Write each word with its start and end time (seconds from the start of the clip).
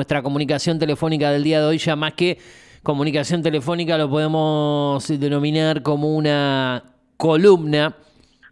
Nuestra 0.00 0.22
comunicación 0.22 0.78
telefónica 0.78 1.30
del 1.30 1.44
día 1.44 1.60
de 1.60 1.66
hoy 1.66 1.76
ya 1.76 1.94
más 1.94 2.14
que 2.14 2.38
comunicación 2.82 3.42
telefónica 3.42 3.98
lo 3.98 4.08
podemos 4.08 5.06
denominar 5.06 5.82
como 5.82 6.16
una 6.16 6.94
columna 7.18 7.94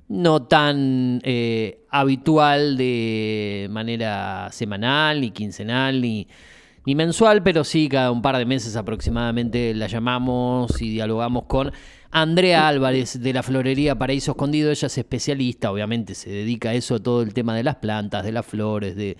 no 0.08 0.42
tan 0.42 1.22
eh, 1.24 1.87
habitual 1.88 2.76
de 2.76 3.66
manera 3.71 4.50
semanal, 4.53 5.22
ni 5.22 5.30
quincenal, 5.30 6.03
ni, 6.03 6.29
ni 6.84 6.95
mensual, 6.95 7.42
pero 7.42 7.65
sí 7.65 7.88
cada 7.88 8.10
un 8.10 8.21
par 8.21 8.37
de 8.37 8.44
meses 8.44 8.76
aproximadamente 8.76 9.72
la 9.74 9.87
llamamos 9.87 10.83
y 10.83 10.90
dialogamos 10.90 11.44
con 11.44 11.72
Andrea 12.10 12.69
Álvarez 12.69 13.22
de 13.22 13.33
la 13.33 13.42
Florería 13.42 13.99
Paraíso 13.99 14.33
Escondido. 14.33 14.71
Ella 14.71 14.87
es 14.87 14.99
especialista, 14.99 15.71
obviamente 15.72 16.15
se 16.15 16.28
dedica 16.28 16.70
a 16.70 16.74
eso, 16.74 17.01
todo 17.01 17.23
el 17.23 17.33
tema 17.33 17.56
de 17.56 17.62
las 17.62 17.77
plantas, 17.77 18.23
de 18.23 18.33
las 18.33 18.45
flores, 18.45 18.96
de, 18.96 19.16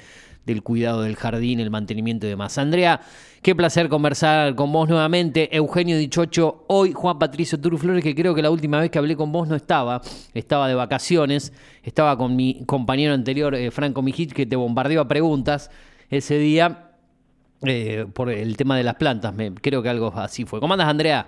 del 0.49 0.63
cuidado 0.63 1.03
del 1.03 1.15
jardín, 1.15 1.61
el 1.61 1.71
mantenimiento 1.71 2.27
y 2.27 2.31
demás. 2.31 2.57
Andrea, 2.59 3.01
qué 3.43 3.55
placer 3.55 3.89
conversar 3.89 4.55
con 4.55 4.73
vos 4.73 4.89
nuevamente. 4.89 5.55
Eugenio 5.55 5.97
Dichocho, 5.99 6.65
hoy 6.69 6.93
Juan 6.93 7.19
Patricio 7.19 7.59
Flores, 7.59 8.03
que 8.03 8.15
creo 8.15 8.35
que 8.35 8.43
la 8.43 8.51
última 8.51 8.81
vez 8.81 8.91
que 8.91 8.99
hablé 8.99 9.15
con 9.15 9.31
vos 9.31 9.47
no 9.47 9.55
estaba, 9.55 10.01
estaba 10.35 10.67
de 10.67 10.75
vacaciones, 10.75 11.53
estaba 11.83 12.17
con 12.17 12.35
mi 12.35 12.65
compañero 12.65 13.13
anterior, 13.13 13.55
eh, 13.55 13.71
Franco 13.71 14.03
Mijich, 14.03 14.33
que 14.33 14.47
te 14.47 14.57
bombardeó 14.57 15.03
a 15.03 15.09
preguntas 15.09 15.71
ese 16.09 16.39
día 16.39 16.93
eh, 17.63 18.07
por 18.13 18.31
el 18.31 18.57
tema 18.57 18.77
de 18.77 18.85
las 18.85 18.95
plantas. 18.95 19.35
Me, 19.35 19.53
creo 19.55 19.83
que 19.83 19.91
algo 19.91 20.13
así 20.17 20.47
fue. 20.47 20.61
¿Cómo 20.61 20.73
andas, 20.73 20.89
Andrea? 20.89 21.27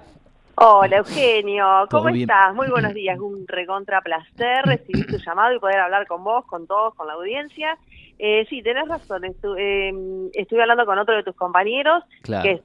Hola 0.63 0.99
Eugenio, 0.99 1.87
¿cómo 1.91 2.11
estás? 2.11 2.55
Muy 2.55 2.69
buenos 2.69 2.93
días, 2.93 3.19
un 3.19 3.49
recontra 3.49 4.03
placer 4.03 4.63
recibir 4.67 5.07
tu 5.07 5.17
llamado 5.17 5.55
y 5.55 5.59
poder 5.59 5.79
hablar 5.79 6.07
con 6.07 6.23
vos, 6.23 6.45
con 6.45 6.67
todos, 6.67 6.95
con 6.97 7.07
la 7.07 7.15
audiencia. 7.15 7.79
Eh, 8.19 8.45
sí, 8.51 8.61
tenés 8.61 8.87
razón. 8.87 9.25
Em, 9.25 10.29
estuve 10.35 10.61
hablando 10.61 10.85
con 10.85 10.99
otro 10.99 11.17
de 11.17 11.23
tus 11.23 11.35
compañeros. 11.35 12.05
Que 12.23 12.61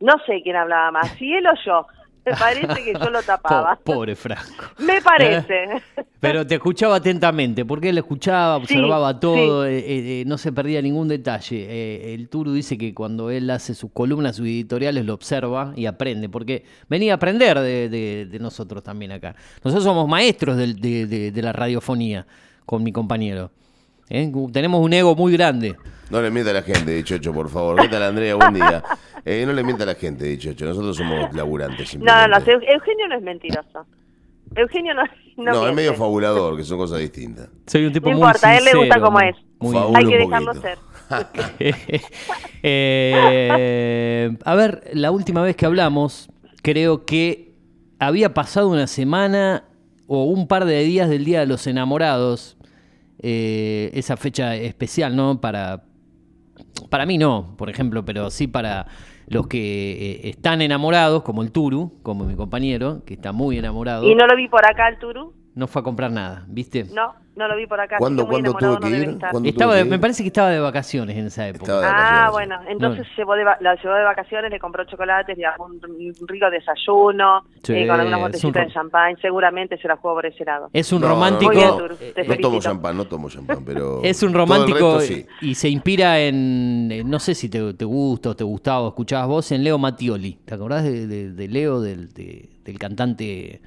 no 0.00 0.18
sé 0.26 0.42
quién 0.42 0.56
hablaba 0.56 0.90
más, 0.90 1.08
si 1.12 1.32
él 1.32 1.46
o 1.46 1.54
yo. 1.64 1.86
Me 2.30 2.36
parece 2.36 2.84
que 2.84 2.92
yo 2.92 3.10
lo 3.10 3.22
tapaba. 3.26 3.76
Pobre 3.76 4.16
Franco. 4.16 4.64
Me 4.78 5.00
parece. 5.00 5.82
Pero 6.20 6.46
te 6.46 6.56
escuchaba 6.56 6.96
atentamente, 6.96 7.64
porque 7.64 7.90
él 7.90 7.98
escuchaba, 7.98 8.56
observaba 8.56 9.18
todo, 9.20 9.66
eh, 9.66 9.82
eh, 9.86 10.24
no 10.26 10.38
se 10.38 10.52
perdía 10.52 10.82
ningún 10.82 11.08
detalle. 11.08 12.14
el 12.14 12.28
Turu 12.28 12.52
dice 12.52 12.76
que 12.76 12.94
cuando 12.94 13.30
él 13.30 13.48
hace 13.50 13.74
sus 13.74 13.92
columnas, 13.92 14.36
sus 14.36 14.46
editoriales, 14.46 15.04
lo 15.04 15.14
observa 15.14 15.72
y 15.76 15.86
aprende, 15.86 16.28
porque 16.28 16.64
venía 16.88 17.12
a 17.12 17.16
aprender 17.16 17.60
de, 17.60 18.38
nosotros 18.40 18.82
también 18.82 19.12
acá. 19.12 19.34
Nosotros 19.64 19.84
somos 19.84 20.08
maestros 20.08 20.56
de 20.56 21.40
la 21.42 21.52
radiofonía 21.52 22.26
con 22.66 22.82
mi 22.82 22.92
compañero. 22.92 23.50
¿Eh? 24.10 24.32
Tenemos 24.52 24.80
un 24.80 24.92
ego 24.92 25.14
muy 25.14 25.32
grande. 25.32 25.76
No 26.10 26.22
le 26.22 26.30
mienta 26.30 26.50
a 26.50 26.54
la 26.54 26.62
gente, 26.62 26.92
Dichocho, 26.92 27.32
por 27.32 27.50
favor. 27.50 27.80
¿Qué 27.80 27.88
tal, 27.88 28.02
Andrea? 28.02 28.34
Buen 28.34 28.54
día. 28.54 28.82
Eh, 29.24 29.44
no 29.44 29.52
le 29.52 29.62
mienta 29.62 29.82
a 29.82 29.86
la 29.88 29.94
gente, 29.94 30.24
Dichocho. 30.24 30.64
Nosotros 30.64 30.96
somos 30.96 31.34
laburantes. 31.34 31.98
No, 31.98 32.28
no, 32.28 32.28
no. 32.28 32.46
Eugenio 32.46 33.08
no 33.08 33.16
es 33.16 33.22
mentiroso. 33.22 33.84
Eugenio 34.54 34.94
no. 34.94 35.02
No, 35.36 35.52
no 35.52 35.68
es 35.68 35.74
medio 35.74 35.92
fabulador, 35.92 36.56
que 36.56 36.64
son 36.64 36.78
cosas 36.78 37.00
distintas. 37.00 37.50
Soy 37.66 37.84
un 37.84 37.92
tipo 37.92 38.08
no 38.08 38.16
muy 38.16 38.26
importa, 38.26 38.48
a 38.48 38.56
él 38.56 38.64
le 38.64 38.74
gusta 38.74 39.00
como 39.00 39.20
es. 39.20 39.36
Hay 39.94 40.06
que 40.06 40.18
dejarlo 40.18 40.54
ser. 40.54 40.78
eh, 42.62 44.36
a 44.44 44.54
ver, 44.54 44.90
la 44.94 45.10
última 45.10 45.42
vez 45.42 45.56
que 45.56 45.66
hablamos, 45.66 46.30
creo 46.62 47.04
que 47.04 47.54
había 47.98 48.34
pasado 48.34 48.68
una 48.68 48.86
semana 48.86 49.64
o 50.06 50.24
un 50.24 50.48
par 50.48 50.64
de 50.64 50.82
días 50.84 51.08
del 51.10 51.24
Día 51.24 51.40
de 51.40 51.46
los 51.46 51.66
Enamorados 51.66 52.57
eh, 53.20 53.90
esa 53.94 54.16
fecha 54.16 54.54
especial, 54.56 55.16
¿no? 55.16 55.40
Para, 55.40 55.84
para 56.90 57.06
mí 57.06 57.18
no, 57.18 57.54
por 57.56 57.70
ejemplo, 57.70 58.04
pero 58.04 58.30
sí 58.30 58.46
para 58.46 58.86
los 59.26 59.46
que 59.46 59.58
eh, 59.58 60.28
están 60.30 60.62
enamorados, 60.62 61.22
como 61.22 61.42
el 61.42 61.52
Turu, 61.52 61.98
como 62.02 62.24
mi 62.24 62.34
compañero, 62.34 63.04
que 63.04 63.14
está 63.14 63.32
muy 63.32 63.58
enamorado. 63.58 64.08
¿Y 64.08 64.14
no 64.14 64.26
lo 64.26 64.36
vi 64.36 64.48
por 64.48 64.64
acá 64.64 64.88
el 64.88 64.98
Turu? 64.98 65.34
No 65.58 65.66
fue 65.66 65.80
a 65.80 65.82
comprar 65.82 66.12
nada, 66.12 66.44
¿viste? 66.46 66.84
No, 66.84 67.16
no 67.34 67.48
lo 67.48 67.56
vi 67.56 67.66
por 67.66 67.80
acá. 67.80 67.98
¿Cuándo, 67.98 68.28
¿cuándo 68.28 68.54
tuvo 68.54 68.78
que 68.78 68.90
ir? 68.90 69.18
Estaba 69.42 69.84
me 69.84 69.98
parece 69.98 70.22
que 70.22 70.28
estaba 70.28 70.50
de 70.50 70.60
vacaciones 70.60 71.16
en 71.16 71.26
esa 71.26 71.48
época. 71.48 71.80
Ah, 71.82 72.30
bueno, 72.30 72.60
entonces 72.68 73.04
llevó 73.16 73.34
de, 73.34 73.42
la 73.42 73.74
llevó 73.74 73.96
de 73.96 74.04
vacaciones, 74.04 74.52
le 74.52 74.60
compró 74.60 74.84
chocolates, 74.84 75.36
le 75.36 75.44
un, 75.58 75.80
un 76.20 76.28
rico 76.28 76.48
desayuno, 76.48 77.42
eh, 77.68 77.88
con 77.88 77.98
algunas 77.98 78.20
botecitas 78.20 78.68
de 78.68 78.72
champán, 78.72 79.16
seguramente 79.20 79.76
se 79.78 79.88
la 79.88 79.96
jugó 79.96 80.14
por 80.14 80.26
ese 80.26 80.44
lado. 80.44 80.70
Es 80.72 80.92
un 80.92 81.02
romántico... 81.02 81.52
No, 81.52 82.36
tomo 82.40 82.60
champán, 82.60 82.96
no 82.96 83.04
tomo 83.06 83.28
champán, 83.28 83.64
pero... 83.64 84.00
es 84.04 84.22
un 84.22 84.32
romántico 84.32 85.00
y 85.40 85.56
se 85.56 85.68
inspira 85.68 86.20
en, 86.20 87.10
no 87.10 87.18
sé 87.18 87.34
si 87.34 87.48
te, 87.48 87.74
te 87.74 87.84
gusta 87.84 88.30
o 88.30 88.36
te 88.36 88.44
gustaba 88.44 88.82
o 88.82 88.88
escuchabas 88.90 89.26
vos, 89.26 89.50
en 89.50 89.64
Leo 89.64 89.76
Mattioli. 89.76 90.38
¿Te 90.44 90.54
acordás 90.54 90.84
de, 90.84 91.48
Leo, 91.50 91.80
del, 91.80 92.14
del 92.14 92.78
cantante... 92.78 93.60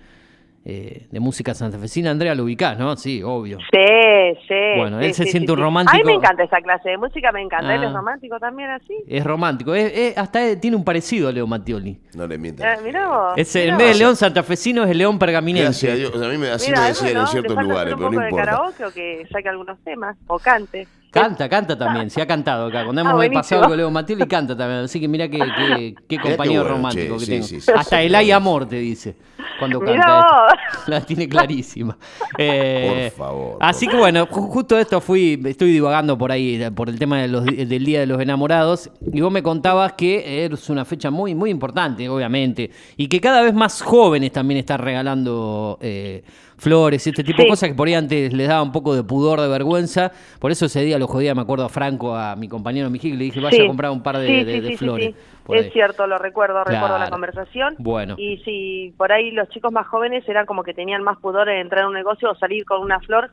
Eh, 0.64 1.08
de 1.10 1.20
música 1.20 1.56
santafesina, 1.56 2.12
Andrea, 2.12 2.36
lo 2.36 2.44
ubicás, 2.44 2.78
¿no? 2.78 2.96
Sí, 2.96 3.24
obvio. 3.24 3.58
Sí, 3.72 4.38
sí. 4.48 4.78
Bueno, 4.78 5.00
él 5.00 5.12
se 5.16 5.26
siente 5.26 5.52
un 5.52 5.58
romántico. 5.58 5.96
A 5.96 5.98
mí 5.98 6.04
me 6.06 6.14
encanta 6.14 6.44
esa 6.44 6.62
clase 6.62 6.90
de 6.90 6.98
música, 7.00 7.32
me 7.32 7.42
encanta. 7.42 7.74
¿Él 7.74 7.84
es 7.84 7.90
ah. 7.90 7.94
romántico 7.94 8.40
también 8.40 8.70
así? 8.70 8.96
Es 9.08 9.24
romántico. 9.24 9.74
Es, 9.74 10.16
hasta 10.16 10.60
tiene 10.60 10.78
un 10.78 10.84
parecido 10.84 11.30
a 11.30 11.32
Leo 11.32 11.48
Mattioli. 11.48 12.00
No 12.14 12.28
le 12.28 12.38
mientas. 12.38 12.80
Eh, 12.80 12.84
mirá 12.84 13.08
vos, 13.08 13.34
es, 13.38 13.56
en 13.56 13.76
vez 13.76 13.94
de 13.94 13.96
león 13.96 14.16
santafesino 14.16 14.84
es 14.84 14.92
el 14.92 15.00
león 15.00 15.18
pergaminense. 15.18 15.88
Gracias 15.88 15.94
a 15.94 15.96
Dios. 15.96 16.28
a 16.28 16.30
mí 16.30 16.38
me, 16.38 16.50
así 16.50 16.72
me 16.72 16.80
decían 16.80 17.18
en 17.18 17.28
ciertos 17.28 17.58
lugares, 17.58 17.96
pero 17.96 18.12
no 18.12 18.24
importa. 18.24 18.36
de 18.36 18.36
karaoke 18.36 18.86
o 18.86 18.92
que 18.92 19.28
saque 19.32 19.50
algunos 19.50 19.80
temas, 19.84 20.16
o 20.28 20.38
cante. 20.38 20.88
Canta, 21.12 21.50
canta 21.50 21.78
también, 21.78 22.10
se 22.10 22.22
ha 22.22 22.26
cantado 22.26 22.68
acá. 22.68 22.86
Cuando 22.86 23.02
hemos 23.02 23.22
ah, 23.22 23.30
pasado 23.34 23.68
con 23.68 23.76
Leo 23.76 23.92
Mattioli, 23.92 24.26
canta 24.28 24.56
también. 24.56 24.86
Así 24.86 25.00
que 25.00 25.10
mira 25.10 25.28
qué, 25.28 25.40
qué, 25.40 25.96
qué 26.08 26.20
compañero 26.20 26.64
romántico 26.64 27.18
que 27.18 27.26
tengo. 27.26 27.46
Hasta 27.76 28.02
el 28.02 28.16
hay 28.16 28.32
amor, 28.32 28.66
te 28.66 28.78
dice 28.78 29.16
cuando 29.62 29.80
canta. 29.80 30.48
La 30.88 31.02
tiene 31.02 31.30
clarísima. 31.30 31.96
Eh, 32.38 33.12
por 33.14 33.26
favor. 33.26 33.58
Así 33.60 33.88
que 33.88 33.96
bueno, 33.96 34.26
justo 34.26 34.78
esto 34.80 35.00
fui, 35.00 35.40
estoy 35.46 35.72
divagando 35.72 36.18
por 36.18 36.32
ahí, 36.32 36.68
por 36.76 36.90
el 36.90 36.98
tema 36.98 37.22
de 37.22 37.28
los, 37.28 37.46
del 37.46 37.86
Día 37.86 38.00
de 38.00 38.08
los 38.08 38.20
Enamorados, 38.20 38.90
y 39.14 39.22
vos 39.22 39.32
me 39.32 39.44
contabas 39.44 39.94
que 39.94 40.46
es 40.46 40.70
una 40.70 40.84
fecha 40.84 41.12
muy, 41.12 41.36
muy 41.36 41.52
importante, 41.52 42.10
obviamente, 42.10 42.72
y 42.98 43.08
que 43.08 43.22
cada 43.22 43.42
vez 43.42 43.54
más 43.54 43.82
jóvenes 43.82 44.32
también 44.32 44.60
están 44.60 44.80
regalando 44.80 45.78
eh, 45.82 46.24
flores, 46.62 47.08
este 47.08 47.24
tipo 47.24 47.42
de 47.42 47.48
cosas 47.48 47.70
que 47.70 47.76
por 47.76 47.88
ahí 47.88 47.96
antes 47.96 48.32
les 48.32 48.48
daba 48.48 48.62
un 48.62 48.72
poco 48.72 48.96
de 48.96 49.04
pudor, 49.04 49.42
de 49.42 49.48
vergüenza. 49.48 50.12
Por 50.40 50.52
eso 50.52 50.68
ese 50.68 50.82
día 50.84 51.00
lo 51.00 51.08
jodía, 51.08 51.34
me 51.34 51.42
acuerdo 51.42 51.66
a 51.66 51.70
Franco, 51.70 52.16
a 52.16 52.36
mi 52.36 52.48
compañero 52.48 52.88
Mijic, 52.92 53.16
le 53.16 53.26
dije, 53.26 53.42
vaya 53.42 53.64
a 53.64 53.68
comprar 53.68 53.90
un 53.90 54.04
par 54.04 54.20
de, 54.20 54.76
flores. 54.78 55.16
Es 55.50 55.74
cierto, 55.74 56.06
lo 56.06 56.20
recuerdo, 56.20 56.64
recuerdo 56.64 57.00
la 57.00 57.10
conversación. 57.10 57.76
Bueno. 57.80 58.14
Y 58.20 58.38
si 58.46 58.94
por 58.96 59.12
ahí 59.12 59.32
los 59.32 59.50
chicos 59.50 59.72
más 59.72 59.88
jóvenes 59.88 60.24
eran 60.30 60.46
como 60.46 60.64
que 60.64 60.76
tenían 60.76 61.02
más 61.02 61.18
pudor 61.18 61.50
en 61.50 61.62
entrar 61.62 61.86
a 61.86 61.88
un 61.88 61.96
negocio 61.96 62.30
o 62.30 62.36
salir 62.36 62.64
con 62.64 62.82
una 62.82 63.00
flor, 63.00 63.32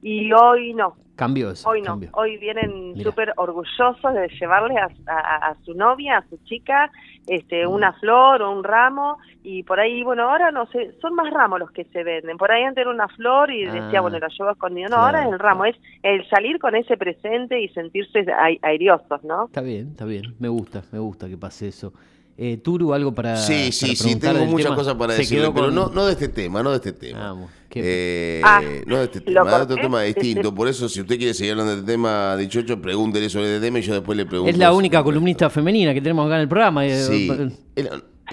y 0.00 0.32
hoy 0.32 0.72
no. 0.72 0.94
Cambió 1.18 1.50
eso. 1.50 1.68
Hoy 1.68 1.82
no. 1.82 1.98
Hoy 2.12 2.36
vienen 2.36 2.94
súper 3.02 3.32
orgullosos 3.36 4.14
de 4.14 4.28
llevarle 4.40 4.76
a, 4.78 5.56
su 5.64 5.74
novia, 5.74 6.18
a 6.18 6.28
su 6.28 6.36
chica, 6.44 6.92
este, 7.26 7.66
mm. 7.66 7.70
una 7.72 7.92
flor 7.94 8.40
o 8.40 8.52
un 8.52 8.62
ramo. 8.62 9.18
Y 9.42 9.64
por 9.64 9.80
ahí, 9.80 10.04
bueno, 10.04 10.30
ahora 10.30 10.52
no 10.52 10.66
sé, 10.66 10.92
son 11.00 11.16
más 11.16 11.28
ramos 11.32 11.58
los 11.58 11.72
que 11.72 11.86
se 11.86 12.04
venden. 12.04 12.36
Por 12.36 12.52
ahí 12.52 12.62
antes 12.62 12.82
era 12.82 12.90
una 12.90 13.08
flor 13.08 13.50
y 13.50 13.64
decía, 13.64 13.98
ah. 13.98 14.02
bueno, 14.02 14.20
la 14.20 14.28
llevo 14.28 14.52
escondido. 14.52 14.90
No, 14.90 14.96
ahora 14.98 15.24
es 15.24 15.32
el 15.32 15.40
ramo. 15.40 15.64
Es 15.64 15.76
el 16.04 16.24
salir 16.30 16.60
con 16.60 16.76
ese 16.76 16.96
presente 16.96 17.60
y 17.60 17.68
sentirse 17.70 18.24
airiosos, 18.62 19.24
¿no? 19.24 19.46
Está 19.46 19.60
bien, 19.60 19.88
está 19.88 20.04
bien. 20.04 20.36
Me 20.38 20.48
gusta, 20.48 20.84
me 20.92 21.00
gusta 21.00 21.28
que 21.28 21.36
pase 21.36 21.66
eso. 21.66 21.94
Eh, 22.40 22.58
Turu, 22.58 22.94
algo 22.94 23.12
para. 23.12 23.36
Sí, 23.36 23.72
sí, 23.72 23.96
sí, 23.96 24.14
tengo 24.14 24.44
muchas 24.46 24.70
cosas 24.70 24.94
para 24.94 25.14
decir, 25.14 25.42
pero 25.52 25.72
no, 25.72 25.88
no 25.88 26.06
de 26.06 26.12
este 26.12 26.28
tema, 26.28 26.62
no 26.62 26.70
de 26.70 26.76
este 26.76 26.92
tema. 26.92 27.36
Eh, 27.74 28.40
ah, 28.44 28.62
no 28.86 28.98
de 28.98 29.04
este 29.04 29.20
tema, 29.22 29.58
de 29.58 29.62
otro 29.64 29.76
tema 29.76 30.02
distinto. 30.02 30.54
Por 30.54 30.68
eso, 30.68 30.88
si 30.88 31.00
usted 31.00 31.18
quiere 31.18 31.34
seguir 31.34 31.52
hablando 31.52 31.72
de 31.72 31.80
este 31.80 31.92
tema, 31.92 32.36
dichocho, 32.36 32.80
pregúntele 32.80 33.28
sobre 33.28 33.56
este 33.56 33.66
tema 33.66 33.80
y 33.80 33.82
yo 33.82 33.94
después 33.94 34.16
le 34.16 34.24
pregunto. 34.24 34.50
Es 34.52 34.56
la 34.56 34.72
única 34.72 35.02
columnista 35.02 35.50
femenina 35.50 35.92
que 35.92 36.00
tenemos 36.00 36.26
acá 36.26 36.36
en 36.36 36.42
el 36.42 36.48
programa. 36.48 36.86
Eh, 36.86 37.02
sí, 37.02 37.28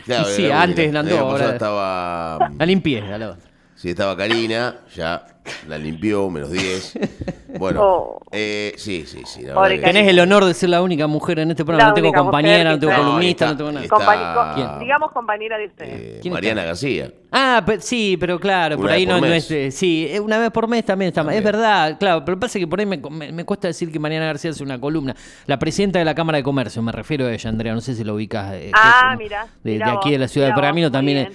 claro, 0.05 0.25
sí 0.29 0.51
antes 0.51 0.93
andó. 0.93 1.17
Ahora 1.17 1.53
estaba. 1.53 2.51
La 2.59 2.65
limpié, 2.67 3.01
la 3.01 3.37
Sí, 3.73 3.89
estaba 3.89 4.15
Karina, 4.15 4.81
ya 4.95 5.34
la 5.67 5.77
limpió, 5.77 6.29
menos 6.29 6.51
10. 6.51 6.99
Bueno, 7.57 7.81
oh. 7.81 8.19
eh, 8.31 8.73
sí, 8.77 9.05
sí, 9.05 9.21
sí. 9.25 9.45
Tenés 9.81 10.07
el 10.09 10.19
honor 10.19 10.45
de 10.45 10.53
ser 10.53 10.69
la 10.69 10.81
única 10.81 11.07
mujer 11.07 11.39
en 11.39 11.51
este 11.51 11.63
programa. 11.63 11.89
no 11.89 11.95
tengo 11.95 12.11
compañera, 12.11 12.71
no 12.71 12.79
tengo 12.79 12.93
columnista, 12.93 13.47
no 13.47 13.57
tengo 13.57 13.71
nada. 13.71 14.77
digamos 14.79 15.11
compañera 15.11 15.57
de 15.57 15.67
usted. 15.67 15.85
Eh, 15.87 16.29
Mariana 16.29 16.65
García. 16.65 17.11
Ah, 17.31 17.65
sí, 17.79 18.17
pero 18.19 18.39
claro, 18.39 18.77
por 18.77 18.89
ahí 18.89 19.05
no, 19.05 19.23
es. 19.25 19.49
Eh, 19.51 19.71
sí, 19.71 20.09
una 20.21 20.37
vez 20.37 20.51
por 20.51 20.67
mes 20.67 20.85
también 20.85 21.09
está. 21.09 21.21
Es 21.33 21.43
verdad, 21.43 21.97
claro, 21.99 22.23
pero 22.23 22.39
pasa 22.39 22.59
que 22.59 22.67
por 22.67 22.79
ahí 22.79 22.85
me, 22.85 22.97
me, 22.97 23.45
cuesta 23.45 23.67
decir 23.67 23.91
que 23.91 23.99
Mariana 23.99 24.25
García 24.25 24.51
hace 24.51 24.63
una 24.63 24.79
columna. 24.79 25.15
La 25.45 25.59
presidenta 25.59 25.99
de 25.99 26.05
la 26.05 26.15
Cámara 26.15 26.37
de 26.37 26.43
Comercio, 26.43 26.81
me 26.81 26.91
refiero 26.91 27.25
a 27.25 27.33
ella, 27.33 27.49
Andrea, 27.49 27.73
no 27.73 27.81
sé 27.81 27.95
si 27.95 28.03
lo 28.03 28.15
ubicas. 28.15 28.53
ah, 28.73 29.15
mira. 29.17 29.47
De, 29.63 29.83
aquí 29.83 30.11
de 30.11 30.19
la 30.19 30.27
ciudad 30.27 30.47
de 30.47 30.53
Pergamino 30.53 30.91
también. 30.91 31.31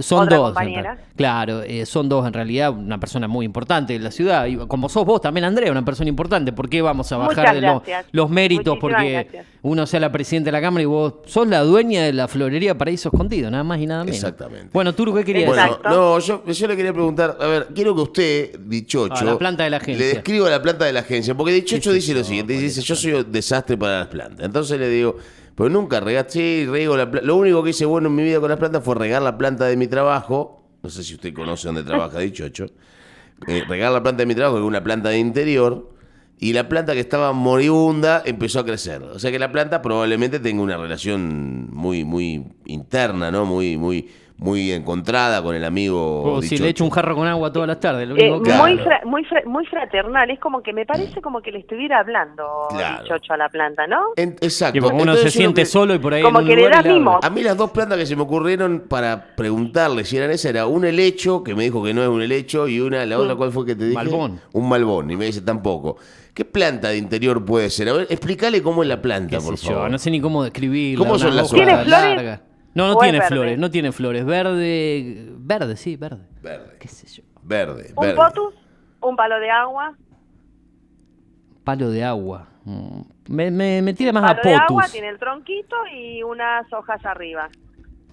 son 0.00 0.28
dos. 0.28 0.54
Claro, 1.16 1.62
son 1.84 2.08
dos 2.08 2.26
en 2.26 2.32
realidad, 2.32 2.70
una 2.70 2.98
persona 2.98 3.28
muy 3.28 3.37
muy 3.38 3.46
importante 3.46 3.92
de 3.92 4.00
la 4.00 4.10
ciudad. 4.10 4.46
Y 4.46 4.56
como 4.56 4.88
sos 4.88 5.04
vos 5.04 5.20
también, 5.20 5.44
Andrea, 5.44 5.70
una 5.70 5.84
persona 5.84 6.08
importante. 6.08 6.52
¿Por 6.52 6.68
qué 6.68 6.82
vamos 6.82 7.10
a 7.12 7.16
bajar 7.18 7.54
de 7.54 7.60
los 8.12 8.28
méritos? 8.30 8.74
Muchísimas 8.74 8.80
Porque 8.80 9.12
gracias. 9.12 9.46
uno 9.62 9.86
sea 9.86 10.00
la 10.00 10.10
presidenta 10.10 10.48
de 10.48 10.52
la 10.52 10.60
Cámara 10.60 10.82
y 10.82 10.86
vos 10.86 11.14
sos 11.26 11.46
la 11.46 11.60
dueña 11.60 12.02
de 12.02 12.12
la 12.12 12.26
florería 12.26 12.76
Paraíso 12.76 13.10
Escondido, 13.10 13.50
nada 13.50 13.62
más 13.62 13.78
y 13.78 13.86
nada 13.86 14.02
menos. 14.02 14.16
Exactamente. 14.16 14.70
Bueno, 14.72 14.92
Turu, 14.94 15.14
¿qué 15.14 15.24
querías 15.24 15.46
Bueno, 15.46 15.62
decir? 15.62 15.78
No, 15.84 16.18
yo, 16.18 16.44
yo 16.44 16.66
le 16.66 16.76
quería 16.76 16.92
preguntar, 16.92 17.38
a 17.40 17.46
ver, 17.46 17.68
quiero 17.74 17.94
que 17.94 18.00
usted, 18.00 18.58
dichocho, 18.58 19.14
A 19.14 19.24
la 19.24 19.38
planta 19.38 19.62
de 19.62 19.70
la 19.70 19.76
agencia. 19.76 20.04
le 20.04 20.12
describa 20.14 20.50
la 20.50 20.60
planta 20.60 20.84
de 20.84 20.92
la 20.92 21.00
agencia, 21.00 21.34
porque 21.36 21.52
dichocho 21.52 21.90
¿Qué 21.92 21.98
es 21.98 22.06
dice 22.06 22.18
lo 22.18 22.24
siguiente, 22.24 22.54
dice, 22.54 22.80
yo 22.80 22.96
soy 22.96 23.12
un 23.12 23.30
desastre 23.30 23.76
para 23.76 24.00
las 24.00 24.08
plantas. 24.08 24.44
Entonces 24.44 24.80
le 24.80 24.88
digo, 24.88 25.16
pero 25.54 25.68
nunca 25.70 26.00
regaste, 26.00 26.32
sí, 26.32 26.66
riego 26.66 26.96
la 26.96 27.08
planta. 27.10 27.26
Lo 27.26 27.36
único 27.36 27.62
que 27.62 27.70
hice 27.70 27.84
bueno 27.84 28.08
en 28.08 28.14
mi 28.16 28.22
vida 28.24 28.40
con 28.40 28.48
las 28.50 28.58
plantas 28.58 28.82
fue 28.82 28.94
regar 28.96 29.22
la 29.22 29.38
planta 29.38 29.66
de 29.66 29.76
mi 29.76 29.86
trabajo. 29.86 30.62
No 30.80 30.88
sé 30.90 31.02
si 31.02 31.14
usted 31.14 31.34
conoce 31.34 31.66
dónde 31.66 31.82
trabaja 31.82 32.20
dichocho. 32.20 32.66
Eh, 33.46 33.64
regar 33.68 33.92
la 33.92 34.02
planta 34.02 34.22
de 34.22 34.26
mi 34.26 34.34
trabajo, 34.34 34.56
que 34.56 34.62
es 34.62 34.66
una 34.66 34.82
planta 34.82 35.10
de 35.10 35.18
interior. 35.18 35.90
Y 36.40 36.52
la 36.52 36.68
planta 36.68 36.94
que 36.94 37.00
estaba 37.00 37.32
moribunda 37.32 38.22
empezó 38.24 38.60
a 38.60 38.64
crecer. 38.64 39.02
O 39.02 39.18
sea 39.18 39.32
que 39.32 39.38
la 39.38 39.50
planta 39.50 39.82
probablemente 39.82 40.38
tenga 40.38 40.62
una 40.62 40.76
relación 40.76 41.68
muy, 41.72 42.04
muy 42.04 42.44
interna, 42.66 43.30
¿no? 43.32 43.44
Muy, 43.44 43.76
muy, 43.76 44.08
muy 44.38 44.70
encontrada 44.70 45.42
con 45.42 45.54
el 45.56 45.64
amigo. 45.64 46.22
O 46.22 46.42
si 46.42 46.58
le 46.58 46.68
echo 46.68 46.84
un 46.84 46.90
jarro 46.90 47.16
con 47.16 47.26
agua 47.26 47.52
todas 47.52 47.66
las 47.66 47.80
tardes. 47.80 48.08
Lo 48.08 48.16
Eh, 48.16 48.30
único 48.30 48.42
que- 48.44 48.50
Claro. 48.50 48.62
muy, 48.64 48.78
fra- 48.78 49.00
muy, 49.04 49.24
fra- 49.24 49.42
muy 49.44 49.66
fraternal, 49.66 50.30
es 50.30 50.38
como 50.38 50.62
que 50.62 50.72
me 50.72 50.86
parece 50.86 51.20
como 51.20 51.40
que 51.42 51.50
le 51.50 51.58
estuviera 51.58 51.98
hablando 51.98 52.44
Claro. 52.70 53.02
el 53.02 53.08
chocho 53.08 53.32
a 53.32 53.36
la 53.36 53.48
planta, 53.48 53.86
¿no? 53.88 53.98
En- 54.16 54.36
exacto. 54.40 54.80
Como 54.80 55.02
uno 55.02 55.16
se 55.16 55.30
siente 55.30 55.62
que- 55.62 55.66
solo 55.66 55.92
y 55.94 55.98
por 55.98 56.14
ahí 56.14 56.22
Como 56.22 56.38
en 56.38 56.44
un 56.44 56.48
que 56.50 56.54
le 56.56 56.62
lugar 56.62 56.84
le 56.84 56.90
habla. 56.90 56.98
mimo. 57.00 57.20
A 57.22 57.30
mí 57.30 57.42
las 57.42 57.56
dos 57.56 57.72
plantas 57.72 57.98
que 57.98 58.06
se 58.06 58.14
me 58.14 58.22
ocurrieron 58.22 58.84
para 58.88 59.34
preguntarle 59.34 60.04
si 60.04 60.16
eran 60.16 60.30
esas 60.30 60.46
era 60.52 60.66
un 60.66 60.84
helecho, 60.84 61.42
que 61.42 61.54
me 61.56 61.64
dijo 61.64 61.82
que 61.82 61.92
no 61.92 62.02
es 62.02 62.08
un 62.08 62.22
helecho, 62.22 62.68
y 62.68 62.78
una, 62.80 63.04
la 63.06 63.18
otra, 63.18 63.34
¿cuál 63.34 63.50
fue 63.50 63.66
que 63.66 63.74
te 63.74 63.84
dije? 63.86 63.94
Malbón. 63.96 64.40
Un 64.52 64.68
malbón, 64.68 65.10
y 65.10 65.16
me 65.16 65.24
dice 65.26 65.40
tampoco. 65.42 65.96
¿Qué 66.32 66.44
planta 66.44 66.90
de 66.90 66.98
interior 66.98 67.44
puede 67.44 67.68
ser? 67.70 67.88
A 67.88 67.92
ver, 67.94 68.06
explícale 68.08 68.62
cómo 68.62 68.84
es 68.84 68.88
la 68.88 69.02
planta, 69.02 69.40
por 69.40 69.56
sé 69.58 69.66
yo, 69.66 69.72
favor. 69.74 69.90
no 69.90 69.98
sé 69.98 70.12
ni 70.12 70.20
cómo 70.20 70.44
describirla. 70.44 71.04
¿Cómo 71.04 71.18
son 71.18 71.34
las 71.34 71.52
hoja 71.52 71.62
hojas? 71.64 71.84
¿Tiene 71.84 72.14
flores? 72.14 72.40
No, 72.74 72.86
no 72.88 72.94
¿O 72.94 73.02
es 73.02 73.10
tiene 73.10 73.24
flores, 73.26 73.58
no 73.58 73.70
tiene 73.70 73.92
flores. 73.92 74.24
Verde, 74.24 75.28
verde, 75.38 75.76
sí, 75.76 75.96
verde. 75.96 76.24
Verde, 76.42 76.76
¿Qué 76.78 76.88
sé 76.88 77.06
yo? 77.08 77.22
verde, 77.42 77.92
Un 77.96 78.02
verde. 78.02 78.14
potus, 78.16 78.54
un 79.00 79.16
palo 79.16 79.38
de 79.40 79.50
agua, 79.50 79.96
Palo 81.64 81.90
de 81.90 82.02
agua. 82.04 82.48
Mm. 82.64 83.00
Me, 83.28 83.50
me, 83.50 83.82
me 83.82 83.92
tira 83.94 84.12
más 84.12 84.22
palo 84.22 84.40
a 84.40 84.42
de 84.48 84.54
agua, 84.54 84.82
potus. 84.82 84.92
tiene 84.92 85.08
el 85.08 85.18
tronquito 85.18 85.76
y 85.94 86.22
unas 86.22 86.70
hojas 86.72 87.04
arriba. 87.04 87.48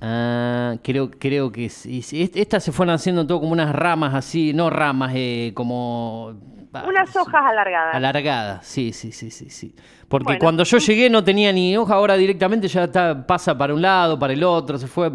Ah, 0.01 0.75
creo, 0.83 1.09
creo 1.11 1.51
que 1.51 1.69
sí. 1.69 2.01
sí. 2.01 2.21
Est- 2.21 2.35
Estas 2.35 2.63
se 2.63 2.71
fueron 2.71 2.95
haciendo 2.95 3.25
todo 3.25 3.39
como 3.39 3.53
unas 3.53 3.73
ramas 3.73 4.13
así, 4.13 4.53
no 4.53 4.69
ramas, 4.69 5.13
eh, 5.15 5.51
como... 5.55 6.33
ah, 6.75 6.85
Unas 6.87 7.09
sí. 7.09 7.17
hojas 7.17 7.41
alargadas. 7.45 7.95
Alargadas, 7.95 8.65
sí, 8.65 8.91
sí, 8.93 9.11
sí, 9.11 9.31
sí, 9.31 9.49
sí. 9.49 9.75
Porque 10.07 10.25
Bueno. 10.25 10.39
cuando 10.39 10.63
yo 10.63 10.77
llegué 10.77 11.09
no 11.09 11.23
tenía 11.23 11.51
ni 11.51 11.75
hoja, 11.77 11.95
ahora 11.95 12.15
directamente 12.17 12.67
ya 12.67 12.83
está, 12.85 13.25
pasa 13.25 13.57
para 13.57 13.73
un 13.73 13.81
lado, 13.81 14.17
para 14.19 14.33
el 14.33 14.43
otro, 14.43 14.77
se 14.77 14.87
fue 14.87 15.11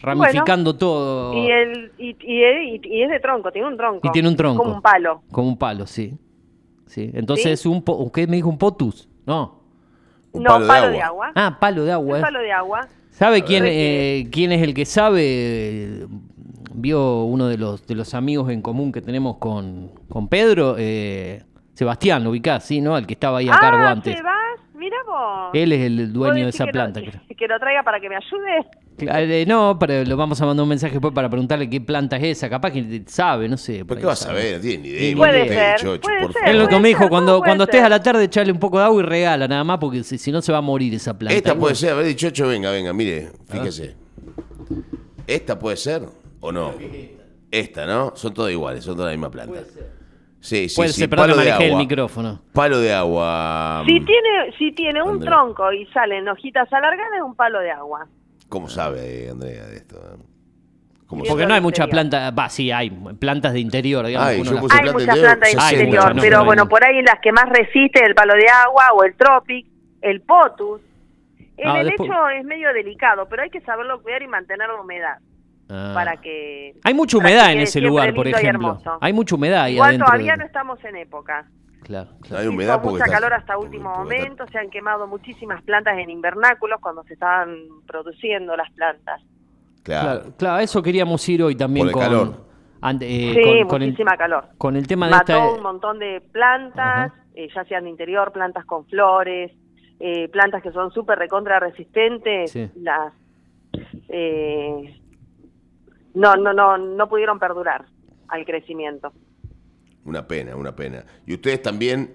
ramificando 0.00 0.74
todo. 0.76 1.34
Y, 1.34 1.50
el, 1.50 1.92
y, 1.98 2.10
y, 2.20 2.44
y- 2.44 2.80
y 2.84 3.02
es 3.02 3.10
de 3.10 3.20
tronco, 3.20 3.52
tiene 3.52 3.68
un 3.68 3.76
tronco. 3.76 4.06
Y 4.06 4.10
tiene 4.10 4.28
un 4.28 4.36
tronco. 4.36 4.62
Como 4.62 4.74
un 4.76 4.82
palo. 4.82 5.22
Como 5.30 5.48
un 5.48 5.56
palo, 5.58 5.86
sí. 5.86 6.14
sí. 6.86 7.10
Entonces 7.14 7.44
¿Sí? 7.44 7.50
es 7.50 7.66
un... 7.66 7.82
po- 7.82 8.10
¿Qué 8.10 8.26
me 8.26 8.36
dijo? 8.36 8.48
¿Un 8.48 8.58
potus? 8.58 9.08
No. 9.26 9.60
Un 10.32 10.42
no, 10.42 10.50
palo 10.50 10.66
palo, 10.66 10.86
de 10.88 10.92
de 10.94 11.02
agua. 11.02 11.32
Ah, 11.34 11.56
palo 11.60 11.84
de 11.84 11.92
agua. 11.92 12.14
Un 12.14 12.18
eh. 12.18 12.22
palo 12.22 12.40
de 12.40 12.52
agua. 12.52 12.88
¿Sabe 13.10 13.42
quién, 13.42 13.64
eh, 13.66 14.26
quién 14.32 14.50
es 14.52 14.62
el 14.62 14.72
que 14.74 14.86
sabe? 14.86 16.06
Vio 16.74 17.24
uno 17.24 17.48
de 17.48 17.58
los, 17.58 17.86
de 17.86 17.94
los 17.94 18.14
amigos 18.14 18.50
en 18.50 18.62
común 18.62 18.92
que 18.92 19.00
tenemos 19.00 19.36
con, 19.38 19.90
con 20.08 20.28
Pedro, 20.28 20.76
eh, 20.78 21.42
Sebastián, 21.74 22.24
lo 22.24 22.30
ubicás, 22.30 22.64
¿sí? 22.64 22.80
¿no? 22.80 22.96
El 22.96 23.06
que 23.06 23.14
estaba 23.14 23.38
ahí 23.38 23.48
a 23.48 23.58
cargo 23.58 23.84
ah, 23.84 23.90
antes. 23.90 24.16
¿te 24.16 24.22
vas? 24.22 24.60
Mira 24.74 24.96
vos. 25.06 25.50
Él 25.54 25.72
es 25.72 25.80
el 25.80 26.12
dueño 26.12 26.34
de 26.34 26.44
¿Vos 26.46 26.54
esa 26.54 26.66
que 26.66 26.72
planta. 26.72 27.00
lo- 27.00 27.10
creo. 27.10 27.22
que 27.36 27.46
lo 27.48 27.58
traiga 27.60 27.82
para 27.84 28.00
que 28.00 28.08
me 28.08 28.16
ayude. 28.16 28.66
Claro, 28.98 29.24
eh, 29.26 29.46
no, 29.46 29.78
pero 29.78 30.04
lo 30.04 30.16
vamos 30.16 30.40
a 30.40 30.46
mandar 30.46 30.62
un 30.64 30.68
mensaje 30.68 30.92
después 30.94 31.14
para 31.14 31.28
preguntarle 31.30 31.70
qué 31.70 31.80
planta 31.80 32.16
es 32.16 32.24
esa. 32.38 32.50
Capaz 32.50 32.72
que 32.72 33.02
sabe, 33.06 33.48
no 33.48 33.56
sé. 33.56 33.84
por 33.84 33.96
¿Pero 33.96 33.98
ahí 33.98 34.00
qué 34.02 34.06
vas 34.06 34.26
a 34.26 34.32
ver? 34.32 34.56
No 34.56 34.60
tiene 34.60 34.82
ni 34.82 34.88
idea. 34.88 35.16
Puede 35.16 35.42
que 35.42 35.48
ser, 35.48 35.74
usted, 35.74 35.86
Chocho, 35.86 36.00
puede 36.02 36.22
por 36.22 36.32
ser. 36.32 36.48
Es 36.48 36.54
lo 36.56 36.68
que 36.68 36.78
me 36.80 36.88
dijo, 36.88 37.08
cuando, 37.08 37.38
cuando 37.40 37.64
ser. 37.64 37.74
estés 37.74 37.86
a 37.86 37.88
la 37.88 38.02
tarde, 38.02 38.24
echarle 38.24 38.52
un 38.52 38.58
poco 38.58 38.78
de 38.78 38.84
agua 38.84 39.02
y 39.02 39.06
regala 39.06 39.46
nada 39.46 39.64
más, 39.64 39.78
porque 39.78 40.02
si, 40.02 40.18
si 40.18 40.32
no 40.32 40.42
se 40.42 40.50
va 40.52 40.58
a 40.58 40.62
morir 40.62 40.92
esa 40.94 41.16
planta. 41.16 41.36
Esta 41.36 41.50
puede 41.50 41.60
bueno, 41.60 41.76
ser, 41.76 41.90
a 41.92 41.94
ver, 41.94 42.06
dichocho, 42.06 42.48
venga, 42.48 42.70
venga, 42.70 42.92
mire, 42.92 43.30
fíjese. 43.46 43.96
¿Esta 45.26 45.58
puede 45.58 45.76
ser 45.76 46.02
o 46.42 46.52
no? 46.52 46.74
Esta, 47.50 47.86
¿no? 47.86 48.12
Son 48.16 48.34
todas 48.34 48.52
iguales, 48.52 48.84
son 48.84 48.94
todas 48.96 49.10
la 49.12 49.16
misma 49.16 49.30
planta. 49.30 49.60
Sí, 50.40 50.68
sí, 50.68 50.74
Puede 50.76 50.88
sí. 50.90 51.00
ser, 51.00 51.08
palo 51.10 51.34
de 51.36 51.44
manejé 51.44 51.64
el 51.66 51.70
agua. 51.70 51.78
micrófono. 51.82 52.42
Palo 52.52 52.78
de 52.80 52.92
agua. 52.92 53.84
Si 53.86 54.00
tiene, 54.00 54.52
si 54.58 54.72
tiene 54.72 55.00
un 55.02 55.10
Andrea. 55.10 55.30
tronco 55.30 55.72
y 55.72 55.86
salen 55.86 56.28
hojitas 56.28 56.70
alargadas, 56.72 57.12
es 57.16 57.22
un 57.22 57.34
palo 57.36 57.60
de 57.60 57.70
agua. 57.70 58.06
¿Cómo 58.48 58.68
sabe, 58.68 59.28
Andrea, 59.30 59.64
de 59.66 59.76
esto? 59.76 59.96
¿Cómo 61.06 61.22
Sí, 61.24 61.28
Porque 61.28 61.42
sabe? 61.42 61.46
no 61.46 61.54
hay 61.54 61.60
mucha 61.60 61.86
planta, 61.86 62.30
va, 62.32 62.48
sí, 62.48 62.70
hay 62.72 62.90
plantas 62.90 63.52
de 63.52 63.60
interior, 63.60 64.04
digamos. 64.06 64.28
Ay, 64.28 64.36
que 64.36 64.40
uno 64.42 64.50
yo 64.50 64.54
las- 64.56 64.62
puse 64.62 64.74
Hay 64.74 64.80
planta 64.82 64.92
muchas 64.98 65.08
interior, 65.16 65.26
plantas 65.38 65.48
de 65.48 65.52
60. 65.60 65.72
interior, 65.74 66.02
muchas, 66.02 66.16
no, 66.16 66.22
pero 66.22 66.44
bueno, 66.44 66.68
por 66.68 66.84
ahí 66.84 67.02
las 67.02 67.20
que 67.20 67.32
más 67.32 67.48
resiste 67.50 68.04
el 68.04 68.14
palo 68.14 68.34
de 68.34 68.48
agua 68.48 68.84
o 68.94 69.04
el 69.04 69.14
tropic, 69.14 69.66
el 70.00 70.20
potus. 70.22 70.80
El 71.56 71.68
Ah, 71.68 71.80
helecho 71.82 72.02
después- 72.02 72.36
es 72.40 72.44
medio 72.46 72.72
delicado, 72.72 73.28
pero 73.28 73.42
hay 73.42 73.50
que 73.50 73.60
saberlo 73.60 74.02
cuidar 74.02 74.22
y 74.22 74.26
mantener 74.26 74.68
la 74.68 74.80
humedad 74.80 75.18
Ah. 75.74 75.92
para 75.94 76.18
que... 76.18 76.74
Hay 76.84 76.92
mucha 76.92 77.16
humedad 77.16 77.50
en 77.50 77.60
ese 77.60 77.80
lugar, 77.80 78.12
por 78.14 78.28
ejemplo. 78.28 78.78
Hay 79.00 79.12
mucha 79.14 79.34
humedad 79.36 79.62
ahí 79.62 79.74
Igual 79.74 79.88
adentro. 79.88 80.06
todavía 80.06 80.32
de- 80.32 80.38
no 80.38 80.44
estamos 80.44 80.84
en 80.84 80.96
época. 80.96 81.46
Claro, 81.82 82.10
claro. 82.20 82.42
hay 82.42 82.46
humedad 82.48 82.74
Hizo 82.74 82.82
porque 82.82 82.98
mucha 83.00 83.10
calor 83.10 83.32
hasta 83.34 83.56
último 83.58 83.92
porque 83.94 84.14
momento, 84.18 84.46
se 84.52 84.58
han 84.58 84.68
quemado 84.70 85.06
muchísimas 85.08 85.62
plantas 85.62 85.98
en 85.98 86.10
invernáculos 86.10 86.78
cuando 86.80 87.02
se 87.04 87.14
estaban 87.14 87.56
produciendo 87.86 88.54
las 88.56 88.70
plantas. 88.72 89.20
Claro. 89.82 90.20
Claro, 90.20 90.36
claro, 90.36 90.54
a 90.56 90.62
eso 90.62 90.82
queríamos 90.82 91.26
ir 91.28 91.42
hoy 91.42 91.56
también 91.56 91.86
Por 91.86 91.88
el 91.88 91.92
con, 91.94 92.02
calor. 92.02 92.46
ante- 92.82 93.06
eh, 93.06 93.34
sí, 93.34 93.42
con, 93.60 93.68
con 93.68 93.82
el, 93.82 93.88
muchísima 93.88 94.16
calor. 94.16 94.44
con 94.58 94.76
el 94.76 94.86
tema 94.86 95.06
de 95.06 95.10
Mató 95.12 95.32
esta... 95.32 95.50
un 95.50 95.62
montón 95.62 95.98
de 95.98 96.20
plantas, 96.20 97.12
eh, 97.34 97.48
ya 97.52 97.64
sean 97.64 97.84
de 97.84 97.90
interior, 97.90 98.30
plantas 98.30 98.64
con 98.64 98.86
flores, 98.86 99.50
eh, 99.98 100.28
plantas 100.28 100.62
que 100.62 100.70
son 100.70 100.92
súper 100.92 101.18
recontra 101.18 101.58
resistentes, 101.58 102.52
Sí. 102.52 102.70
las 102.76 103.12
eh, 104.08 105.00
no, 106.14 106.34
no, 106.36 106.52
no, 106.52 106.78
no 106.78 107.08
pudieron 107.08 107.38
perdurar 107.38 107.84
al 108.28 108.44
crecimiento. 108.44 109.12
Una 110.04 110.26
pena, 110.26 110.56
una 110.56 110.74
pena. 110.74 111.04
Y 111.26 111.34
ustedes 111.34 111.62
también, 111.62 112.14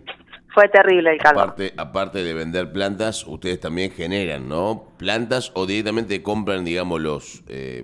Fue 0.54 0.68
terrible 0.70 1.12
el 1.14 1.20
calor. 1.20 1.44
aparte, 1.44 1.74
aparte 1.78 2.24
de 2.24 2.34
vender 2.34 2.72
plantas, 2.74 3.26
ustedes 3.26 3.60
también 3.60 3.92
generan, 3.92 4.50
¿no? 4.50 4.88
Plantas 4.98 5.52
o 5.56 5.66
directamente 5.66 6.22
compran, 6.22 6.66
digamos, 6.66 7.00
los, 7.00 7.44
eh, 7.48 7.84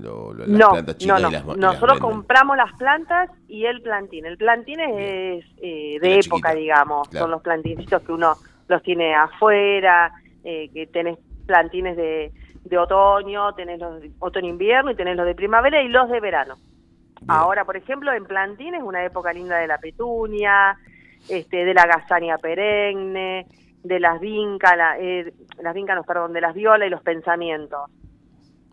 lo- 0.00 0.32
lo- 0.32 0.46
las 0.46 0.58
No, 0.58 0.70
plantas 0.70 0.94
no, 0.96 0.98
chicas 0.98 1.22
no. 1.22 1.28
y 1.28 1.32
las, 1.32 1.46
las 1.46 1.56
Nosotros 1.58 2.00
venden. 2.00 2.10
compramos 2.10 2.56
las 2.56 2.72
plantas 2.76 3.30
y 3.46 3.66
el 3.66 3.82
plantín. 3.82 4.26
El 4.26 4.36
plantín 4.38 4.80
es 4.80 5.44
eh, 5.62 5.98
De 6.00 6.14
época, 6.14 6.20
chiquita, 6.22 6.54
digamos. 6.54 7.08
claro. 7.08 7.24
Son 7.24 7.30
los 7.30 7.42
plantincitos 7.42 8.02
que 8.02 8.12
uno 8.12 8.34
los 8.66 8.82
tiene 8.82 9.14
afuera, 9.14 10.10
eh, 10.42 10.70
que 10.72 10.86
tenés 10.88 11.18
plantines 11.46 11.96
de, 11.96 12.32
de 12.64 12.78
otoño, 12.78 13.54
tenés 13.54 13.78
los 13.78 14.00
de 14.00 14.10
otoño-invierno 14.18 14.90
y 14.90 14.94
tenés 14.96 15.16
los 15.16 15.26
de 15.26 15.34
primavera 15.34 15.82
y 15.82 15.88
los 15.88 16.08
de 16.10 16.20
verano. 16.20 16.56
Ahora, 17.28 17.64
por 17.64 17.76
ejemplo, 17.76 18.12
en 18.12 18.24
plantín 18.24 18.74
es 18.74 18.82
una 18.82 19.04
época 19.04 19.32
linda 19.32 19.56
de 19.58 19.66
la 19.66 19.78
petunia, 19.78 20.76
este, 21.28 21.64
de 21.64 21.72
la 21.74 21.86
gazaña 21.86 22.36
perenne, 22.38 23.46
de 23.82 24.00
las 24.00 24.20
vincas, 24.20 24.76
la- 24.76 24.98
eh, 24.98 25.32
las 25.62 25.74
vincas, 25.74 25.96
no, 25.96 26.04
perdón, 26.04 26.32
de 26.32 26.40
las 26.40 26.54
violas 26.54 26.86
y 26.86 26.90
los 26.90 27.02
pensamientos. 27.02 27.80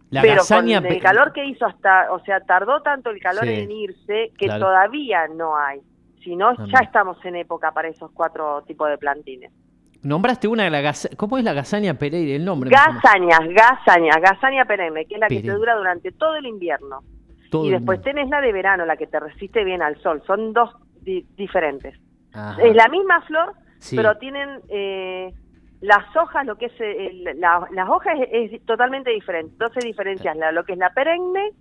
La 0.09 0.21
Pero 0.21 0.41
con 0.45 0.67
el 0.67 1.01
calor 1.01 1.31
que 1.31 1.45
hizo 1.45 1.65
hasta, 1.65 2.11
o 2.11 2.19
sea, 2.23 2.41
tardó 2.41 2.81
tanto 2.81 3.09
el 3.11 3.21
calor 3.21 3.45
Sí, 3.45 3.53
en 3.53 3.71
irse 3.71 4.31
que 4.37 4.45
claro. 4.47 4.65
todavía 4.65 5.27
no 5.29 5.55
hay. 5.55 5.79
Si 6.21 6.35
no, 6.35 6.49
Ah, 6.49 6.65
ya 6.67 6.79
estamos 6.79 7.23
en 7.25 7.37
época 7.37 7.71
para 7.71 7.87
esos 7.87 8.11
cuatro 8.11 8.61
tipos 8.63 8.89
de 8.89 8.97
plantines. 8.97 9.51
Nombraste 10.03 10.47
una 10.47 10.63
de 10.63 10.69
la 10.71 10.93
¿Cómo 11.15 11.37
es 11.37 11.43
la 11.43 11.53
gazaña 11.53 11.93
Pereira? 11.93 12.35
El 12.35 12.43
nombre. 12.45 12.69
Gazañas, 12.71 13.39
gazaña, 13.49 14.13
gazaña 14.19 14.65
perenne, 14.65 15.05
que 15.05 15.13
es 15.15 15.19
la 15.19 15.27
que 15.27 15.35
Perenne. 15.35 15.53
te 15.53 15.57
dura 15.59 15.75
durante 15.75 16.11
todo 16.11 16.35
el 16.35 16.45
invierno. 16.47 17.01
Todo 17.51 17.65
y 17.67 17.71
después 17.71 18.01
tenés 18.01 18.29
la 18.29 18.41
de 18.41 18.51
verano, 18.51 18.85
la 18.85 18.97
que 18.97 19.07
te 19.07 19.19
resiste 19.19 19.63
bien 19.63 19.81
al 19.81 20.01
sol. 20.01 20.23
Son 20.25 20.53
dos 20.53 20.69
di- 21.01 21.25
diferentes. 21.35 21.99
Ajá. 22.33 22.61
Es 22.63 22.75
la 22.75 22.87
misma 22.87 23.21
flor, 23.23 23.53
Sí. 23.79 23.95
pero 23.95 24.17
tienen 24.17 24.61
eh, 24.69 25.33
las 25.81 26.15
hojas, 26.15 26.45
lo 26.45 26.57
que 26.57 26.67
es 26.67 26.79
el- 26.79 27.39
la- 27.39 27.67
las 27.71 27.89
hojas 27.89 28.15
es, 28.31 28.53
es 28.53 28.65
totalmente 28.65 29.11
diferente. 29.11 29.51
Entonces 29.53 29.83
diferencias 29.83 30.35
la- 30.37 30.51
lo 30.51 30.63
que 30.63 30.73
es 30.73 30.79
la 30.79 30.91
perenne, 30.91 31.51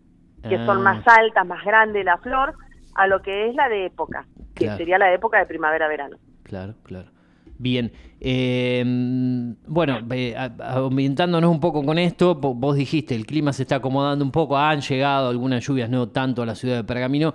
que 0.48 0.56
Ah. 0.56 0.64
son 0.66 0.82
más 0.82 1.06
altas, 1.06 1.46
más 1.46 1.62
grande 1.64 2.04
la 2.04 2.16
flor, 2.18 2.54
a 2.94 3.06
lo 3.06 3.20
que 3.20 3.48
es 3.48 3.54
la 3.54 3.68
de 3.68 3.86
época, 3.86 4.24
que 4.54 4.64
Claro. 4.64 4.78
sería 4.78 4.96
la 4.98 5.12
época 5.12 5.38
de 5.38 5.46
primavera-verano. 5.46 6.16
Claro, 6.44 6.74
claro. 6.84 7.08
Bien. 7.62 7.92
Eh, 8.22 8.82
bueno, 9.66 9.98
eh, 10.12 10.34
ambientándonos 10.60 11.50
un 11.50 11.60
poco 11.60 11.84
con 11.84 11.98
esto, 11.98 12.40
vo- 12.40 12.54
vos 12.54 12.74
dijiste, 12.74 13.14
el 13.14 13.26
clima 13.26 13.52
se 13.52 13.62
está 13.64 13.76
acomodando 13.76 14.24
un 14.24 14.30
poco, 14.30 14.56
han 14.56 14.80
llegado 14.80 15.28
algunas 15.28 15.66
lluvias, 15.66 15.90
no 15.90 16.08
tanto 16.08 16.42
a 16.42 16.46
la 16.46 16.54
ciudad 16.54 16.76
de 16.76 16.84
Pergamino. 16.84 17.34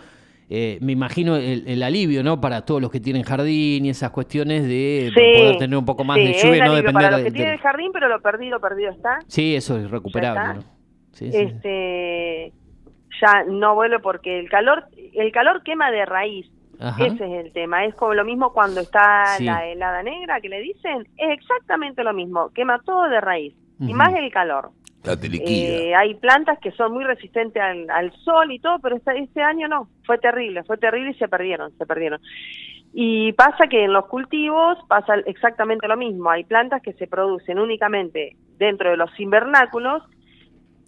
eh, 0.50 0.78
me 0.82 0.92
imagino 0.94 1.36
el, 1.38 1.82
alivio, 1.84 2.24
¿no? 2.24 2.40
Para 2.42 2.66
todos 2.66 2.80
los 2.82 2.92
que 2.92 3.00
tienen 3.00 3.24
jardín 3.24 3.86
y 3.86 3.90
esas 3.90 4.12
cuestiones 4.12 4.64
de 4.68 5.12
poder 5.38 5.58
tener 5.58 5.78
un 5.78 5.86
poco 5.86 6.04
más 6.04 6.18
de 6.18 6.34
lluvia, 6.34 6.66
no 6.66 6.76
depender 6.76 6.94
para 6.94 7.18
los 7.18 7.24
que 7.26 7.32
tienen 7.32 7.58
jardín, 7.58 7.92
pero 7.94 8.08
lo 8.10 8.20
perdido, 8.22 8.60
perdido 8.60 8.92
está. 8.92 9.20
Sí, 9.28 9.56
eso 9.56 9.78
es 9.78 9.90
recuperable. 9.92 10.62
este, 11.36 12.54
ya 13.22 13.44
no 13.48 13.74
vuelve 13.76 14.00
porque 14.00 14.40
el 14.40 14.50
calor, 14.50 14.86
el 15.14 15.32
calor 15.32 15.64
quema 15.64 15.90
de 15.92 16.06
raíz. 16.06 16.48
Ese 17.00 17.26
es 17.26 17.46
el 17.46 17.54
tema. 17.54 17.86
Es 17.86 17.96
como 17.96 18.14
lo 18.14 18.26
mismo 18.26 18.54
cuando 18.54 18.82
está 18.82 19.40
la 19.40 19.66
helada 19.66 20.04
negra 20.04 20.42
que 20.42 20.50
le 20.50 20.62
dicen. 20.62 21.08
Es 21.18 21.40
exactamente 21.40 22.04
lo 22.04 22.14
mismo. 22.14 22.50
Quema 22.54 22.80
todo 22.80 23.10
de 23.10 23.22
raíz. 23.22 23.54
Y 23.80 23.94
más 23.94 24.14
el 24.14 24.32
calor. 24.32 24.72
Eh, 25.08 25.94
hay 25.96 26.16
plantas 26.16 26.60
que 26.60 26.72
son 26.72 26.94
muy 26.94 27.04
resistentes 27.04 27.62
al, 27.62 28.12
sol 28.24 28.52
y 28.52 28.60
todo, 28.60 28.80
pero 28.80 28.96
este, 28.96 29.20
este, 29.20 29.42
año 29.42 29.68
no, 29.68 29.88
fue 30.04 30.18
terrible, 30.18 30.64
fue 30.64 30.78
terrible 30.78 31.12
y 31.12 31.16
se 31.16 31.28
perdieron, 31.28 31.72
se 31.78 31.86
perdieron. 31.86 32.20
Y 32.94 33.34
pasa 33.34 33.68
que 33.68 33.84
en 33.84 33.94
los 33.94 34.08
cultivos 34.08 34.78
pasa 34.88 35.16
exactamente 35.26 35.88
lo 35.88 35.98
mismo, 35.98 36.30
hay 36.30 36.44
plantas 36.44 36.82
que 36.82 36.94
se 36.94 37.08
producen 37.08 37.60
únicamente 37.60 38.36
dentro 38.58 38.90
de 38.90 38.98
los 38.98 39.12
invernáculos, 39.20 40.02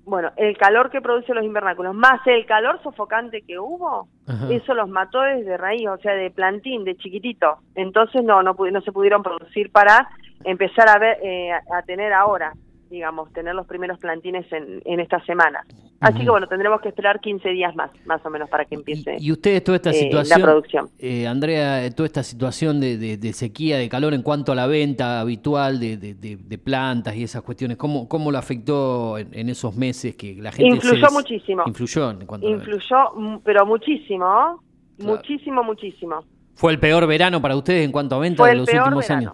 bueno, 0.05 0.31
el 0.37 0.57
calor 0.57 0.89
que 0.89 1.01
producen 1.01 1.35
los 1.35 1.43
invernáculos, 1.43 1.93
más 1.93 2.25
el 2.25 2.45
calor 2.45 2.81
sofocante 2.81 3.41
que 3.41 3.59
hubo, 3.59 4.07
eso 4.49 4.73
los 4.73 4.89
mató 4.89 5.21
desde 5.21 5.55
raíz, 5.55 5.87
o 5.87 5.97
sea, 5.97 6.13
de 6.13 6.29
plantín, 6.31 6.83
de 6.83 6.97
chiquitito. 6.97 7.59
Entonces 7.75 8.23
no, 8.23 8.43
no, 8.43 8.53
no 8.53 8.81
se 8.81 8.91
pudieron 8.91 9.23
producir 9.23 9.71
para 9.71 10.09
empezar 10.43 10.89
a 10.89 10.99
ver, 10.99 11.17
eh, 11.23 11.51
a 11.51 11.81
tener 11.83 12.13
ahora 12.13 12.53
digamos, 12.89 13.31
tener 13.33 13.55
los 13.55 13.67
primeros 13.67 13.99
plantines 13.99 14.51
en, 14.51 14.81
en 14.85 14.99
esta 14.99 15.23
semana. 15.25 15.65
Así 15.99 16.19
que 16.19 16.29
bueno, 16.29 16.47
tendremos 16.47 16.79
que 16.81 16.89
esperar 16.89 17.19
15 17.19 17.49
días 17.49 17.75
más, 17.75 17.89
más 18.05 18.23
o 18.23 18.29
menos, 18.29 18.49
para 18.49 18.65
que 18.65 18.75
empiece 18.75 19.17
y, 19.19 19.31
ustedes 19.31 19.63
toda 19.63 19.77
esta 19.77 19.89
eh, 19.89 19.93
situación, 19.93 20.39
la 20.39 20.45
producción. 20.45 20.89
Eh, 20.99 21.25
Andrea, 21.25 21.89
toda 21.95 22.05
esta 22.05 22.21
situación 22.21 22.79
de, 22.79 23.17
de, 23.17 23.33
sequía, 23.33 23.77
de 23.77 23.89
calor 23.89 24.13
en 24.13 24.21
cuanto 24.21 24.51
a 24.51 24.55
la 24.55 24.67
venta 24.67 25.19
habitual 25.19 25.79
de, 25.79 25.97
de 25.97 26.57
plantas 26.59 27.15
y 27.15 27.23
esas 27.23 27.41
cuestiones, 27.41 27.77
¿cómo, 27.77 28.07
cómo 28.07 28.31
lo 28.31 28.37
afectó 28.37 29.17
en, 29.17 29.49
esos 29.49 29.75
meses 29.75 30.15
que 30.15 30.35
la 30.35 30.51
gente 30.51 30.75
Influyó 30.75 31.07
muchísimo. 31.11 31.63
Influyó 31.65 32.11
en 32.11 32.25
cuanto 32.25 32.47
Influyó, 32.47 33.41
pero 33.43 33.65
muchísimo, 33.65 34.61
muchísimo, 34.99 35.63
muchísimo. 35.63 36.23
¿Fue 36.55 36.71
el 36.71 36.79
peor 36.79 37.07
verano 37.07 37.41
para 37.41 37.55
ustedes 37.55 37.85
en 37.85 37.91
cuanto 37.91 38.15
a 38.15 38.19
venta 38.19 38.45
de 38.45 38.55
los 38.55 38.67
últimos 38.67 39.09
años? 39.09 39.33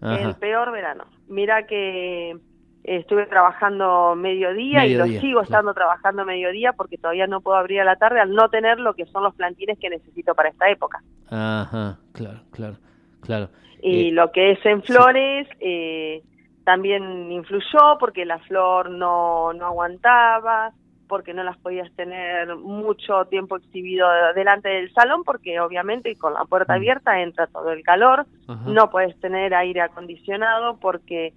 El 0.00 0.34
peor 0.36 0.72
verano. 0.72 1.04
Mira 1.28 1.66
que 1.66 2.36
estuve 2.84 3.26
trabajando 3.26 4.14
mediodía, 4.14 4.86
y 4.86 4.94
lo 4.94 5.06
sigo 5.06 5.40
estando 5.40 5.72
trabajando 5.72 6.24
mediodía 6.24 6.74
porque 6.74 6.98
todavía 6.98 7.26
no 7.26 7.40
puedo 7.40 7.56
abrir 7.56 7.80
a 7.80 7.84
la 7.84 7.96
tarde 7.96 8.20
al 8.20 8.32
no 8.32 8.48
tener 8.50 8.78
lo 8.78 8.94
que 8.94 9.06
son 9.06 9.22
los 9.22 9.34
plantines 9.34 9.78
que 9.78 9.88
necesito 9.88 10.34
para 10.34 10.50
esta 10.50 10.68
época. 10.68 11.02
Ajá, 11.30 11.98
claro, 12.12 12.40
claro, 12.52 12.76
claro. 13.22 13.48
Y 13.82 14.08
eh, 14.08 14.12
lo 14.12 14.30
que 14.32 14.52
es 14.52 14.66
en 14.66 14.82
flores 14.82 15.48
eh, 15.60 16.22
también 16.64 17.32
influyó 17.32 17.96
porque 17.98 18.26
la 18.26 18.38
flor 18.40 18.90
no, 18.90 19.54
no 19.54 19.66
aguantaba, 19.66 20.72
porque 21.08 21.32
no 21.34 21.42
las 21.42 21.56
podías 21.58 21.90
tener 21.96 22.54
mucho 22.56 23.24
tiempo 23.26 23.56
exhibido 23.56 24.06
delante 24.34 24.68
del 24.68 24.92
salón 24.92 25.24
porque 25.24 25.60
obviamente 25.60 26.16
con 26.16 26.34
la 26.34 26.44
puerta 26.44 26.74
mm. 26.74 26.76
abierta 26.76 27.22
entra 27.22 27.46
todo 27.46 27.72
el 27.72 27.82
calor, 27.82 28.26
no 28.66 28.90
puedes 28.90 29.18
tener 29.20 29.54
aire 29.54 29.80
acondicionado 29.80 30.78
porque 30.78 31.32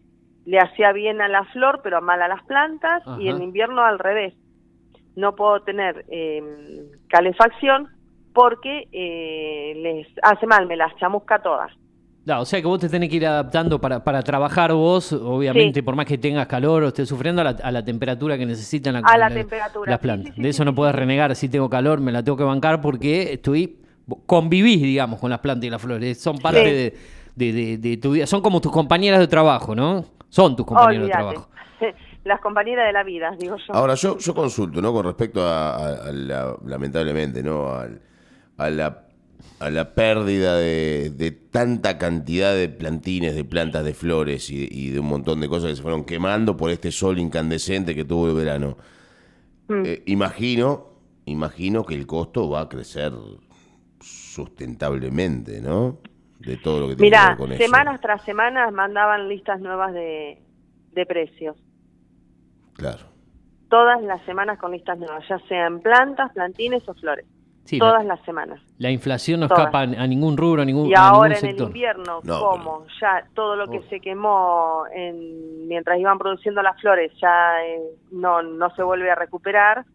le 0.48 0.60
hacía 0.60 0.94
bien 0.94 1.22
a 1.22 1.28
la 1.28 1.44
flor, 1.46 1.82
pero 1.84 2.02
mal 2.02 2.22
a 2.22 2.30
las 2.30 2.42
plantas, 2.44 3.04
y 3.20 3.28
en 3.28 3.44
invierno 3.44 3.82
al 3.82 4.00
revés. 4.00 4.34
No 5.18 5.36
puedo 5.36 5.62
tener 5.62 6.06
eh, 6.10 6.42
calefacción 7.10 7.90
porque 8.34 8.88
eh, 8.94 9.74
les 9.76 10.08
hace 10.24 10.48
mal, 10.48 10.66
me 10.66 10.78
las 10.78 10.96
chamusca 10.96 11.42
todas. 11.42 11.70
o 12.26 12.46
sea 12.46 12.62
que 12.62 12.68
vos 12.68 12.80
te 12.80 12.88
tenés 12.88 13.10
que 13.10 13.18
ir 13.18 13.28
adaptando 13.28 13.82
para, 13.82 14.06
para 14.06 14.22
trabajar 14.22 14.72
vos, 14.72 15.12
obviamente, 15.12 15.84
por 15.84 15.98
más 15.98 16.06
que 16.06 16.18
tengas 16.18 16.48
calor 16.48 16.84
o 16.84 16.88
estés 16.88 17.10
sufriendo, 17.10 17.42
a 17.42 17.72
la, 17.72 17.84
temperatura 17.84 18.38
que 18.38 18.46
necesitan 18.46 18.94
la, 18.94 19.00
a 19.00 19.18
la, 19.18 19.30
temperatura. 19.30 19.92
las 19.92 20.00
plantas. 20.00 20.34
de 20.34 20.48
eso 20.48 20.64
no 20.64 20.74
puedes 20.74 20.96
renegar, 20.96 21.36
si 21.36 21.50
tengo 21.50 21.70
calor 21.70 22.00
me 22.00 22.14
la 22.14 22.24
tengo 22.24 22.38
que 22.38 22.46
bancar 22.46 22.80
porque 22.80 23.34
estoy 23.34 23.82
convivís, 24.26 24.82
digamos, 24.82 25.20
con 25.20 25.30
las 25.30 25.40
plantas 25.40 25.66
y 25.66 25.70
las 25.70 25.82
flores. 25.82 26.18
Son 26.22 26.38
parte 26.38 26.94
de, 27.36 27.78
de, 27.78 27.98
tu 27.98 28.12
vida, 28.12 28.26
son 28.26 28.42
como 28.42 28.62
tus 28.62 28.72
compañeras 28.72 29.20
de 29.20 29.28
trabajo, 29.28 29.76
¿no? 29.76 30.06
Son 30.30 30.56
tus 30.56 30.66
compañeros 30.66 31.08
de 31.08 31.12
trabajo. 31.12 31.50
Las 32.24 32.42
compañeras 32.42 32.88
de 32.88 32.94
la 32.94 33.04
vida, 33.04 33.36
digo 33.40 33.56
yo. 33.56 33.74
Ahora, 33.74 33.96
yo, 33.96 34.18
yo 34.18 34.36
consulto, 34.36 34.82
¿no? 34.82 34.92
Con 34.92 35.06
respecto 35.06 35.42
a, 35.48 36.12
la, 36.12 36.58
lamentablemente, 36.66 37.42
¿no? 37.42 37.70
A, 38.58 38.70
la, 38.70 39.06
a 39.60 39.70
la 39.70 39.96
pérdida 39.96 40.58
de, 40.58 41.40
tanta 41.52 41.98
cantidad 41.98 42.54
de 42.54 42.68
plantines, 42.68 43.34
de 43.34 43.46
plantas, 43.46 43.86
de 43.86 43.94
flores 43.94 44.50
y, 44.50 44.90
de 44.90 45.00
un 45.00 45.08
montón 45.08 45.40
de 45.40 45.48
cosas 45.48 45.70
que 45.70 45.76
se 45.78 45.82
fueron 45.82 46.04
quemando 46.04 46.58
por 46.58 46.70
este 46.70 46.92
sol 46.92 47.18
incandescente 47.18 47.96
que 47.96 48.04
tuvo 48.04 48.28
el 48.28 48.36
verano. 48.36 48.78
Mm. 49.70 49.84
Eh, 49.86 50.04
imagino, 50.08 50.88
imagino 51.26 51.86
que 51.86 51.96
el 51.96 52.06
costo 52.06 52.50
va 52.50 52.62
a 52.62 52.70
crecer 52.70 53.14
sustentablemente, 54.02 55.62
¿no? 55.62 56.00
De 56.40 56.58
todo 56.58 56.80
lo 56.82 56.88
que 56.90 56.96
tiene 56.96 57.18
que 57.18 57.28
ver 57.28 57.38
con 57.38 57.58
semanas 57.58 58.02
tras 58.02 58.22
semanas 58.24 58.72
mandaban 58.72 59.28
listas 59.28 59.60
nuevas 59.60 59.94
de, 59.94 60.42
de 60.92 61.06
precios. 61.06 61.58
Claro. 62.74 63.06
Todas 63.70 64.02
las 64.04 64.24
semanas 64.26 64.58
con 64.60 64.72
listas 64.72 64.98
nuevas, 64.98 65.28
ya 65.28 65.40
sean 65.48 65.82
plantas, 65.82 66.32
plantines 66.34 66.88
o 66.88 66.94
flores. 66.94 67.26
Todas 67.78 68.06
las 68.06 68.22
semanas. 68.22 68.62
La 68.78 68.90
inflación 68.90 69.42
no 69.42 69.48
escapa 69.48 69.82
a 69.82 70.08
ningún 70.08 70.38
rubro, 70.38 70.62
a 70.62 70.66
ningún 70.66 70.88
Y 70.88 70.94
ahora 70.96 71.38
en 71.38 71.46
el 71.48 71.60
invierno, 71.60 72.22
como 72.22 72.86
ya 73.02 73.28
todo 73.34 73.56
lo 73.56 73.68
que 73.68 73.82
se 73.90 74.00
quemó 74.00 74.86
en, 74.94 75.68
mientras 75.68 76.00
iban 76.00 76.18
produciendo 76.18 76.62
las 76.62 76.80
flores 76.80 77.12
ya 77.22 77.66
eh, 77.66 77.82
no, 78.12 78.42
no 78.42 78.74
se 78.76 78.84
vuelve 78.84 79.12
a 79.12 79.16
recuperar, 79.16 79.86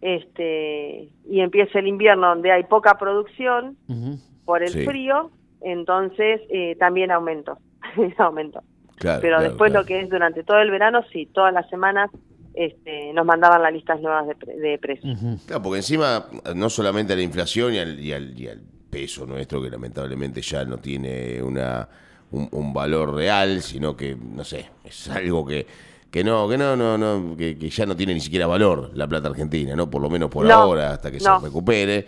este 0.00 1.10
y 1.28 1.40
empieza 1.40 1.78
el 1.78 1.88
invierno 1.88 2.28
donde 2.28 2.52
hay 2.52 2.64
poca 2.64 2.96
producción 2.98 3.76
por 4.44 4.62
el 4.62 4.70
frío, 4.84 5.30
entonces 5.64 6.40
eh, 6.50 6.76
también 6.78 7.10
aumentó, 7.10 7.58
aumentó. 8.18 8.62
Pero 9.00 9.40
después 9.40 9.72
lo 9.72 9.84
que 9.84 10.00
es 10.00 10.08
durante 10.08 10.44
todo 10.44 10.58
el 10.60 10.70
verano, 10.70 11.02
sí, 11.12 11.26
todas 11.26 11.52
las 11.52 11.68
semanas 11.68 12.10
este, 12.54 13.12
nos 13.12 13.26
mandaban 13.26 13.62
las 13.62 13.72
listas 13.72 14.00
nuevas 14.00 14.26
de, 14.46 14.78
precios. 14.78 15.18
Claro, 15.46 15.62
porque 15.62 15.78
encima 15.78 16.26
no 16.54 16.70
solamente 16.70 17.16
la 17.16 17.22
inflación 17.22 17.74
y 17.74 17.78
al, 17.78 18.00
y, 18.00 18.12
al, 18.12 18.62
peso 18.88 19.26
nuestro, 19.26 19.60
que 19.60 19.68
lamentablemente 19.68 20.40
ya 20.40 20.64
no 20.64 20.78
tiene 20.78 21.42
una 21.42 21.88
un, 22.30 22.72
valor 22.72 23.14
real, 23.14 23.60
sino 23.60 23.96
que, 23.96 24.16
no 24.16 24.44
sé, 24.44 24.70
es 24.84 25.08
algo 25.08 25.44
que 25.44 25.66
que 26.14 26.22
no, 26.22 26.48
que 26.48 26.56
no, 26.56 26.76
no, 26.76 26.96
no, 26.96 27.36
que, 27.36 27.56
ya 27.56 27.86
no 27.86 27.96
tiene 27.96 28.14
ni 28.14 28.20
siquiera 28.20 28.46
valor 28.46 28.92
la 28.94 29.08
plata 29.08 29.30
argentina, 29.30 29.74
¿no? 29.74 29.90
Por 29.90 30.00
lo 30.00 30.08
menos 30.08 30.30
por 30.30 30.48
ahora, 30.48 30.92
hasta 30.92 31.10
que 31.10 31.18
se 31.18 31.28
recupere. 31.42 32.06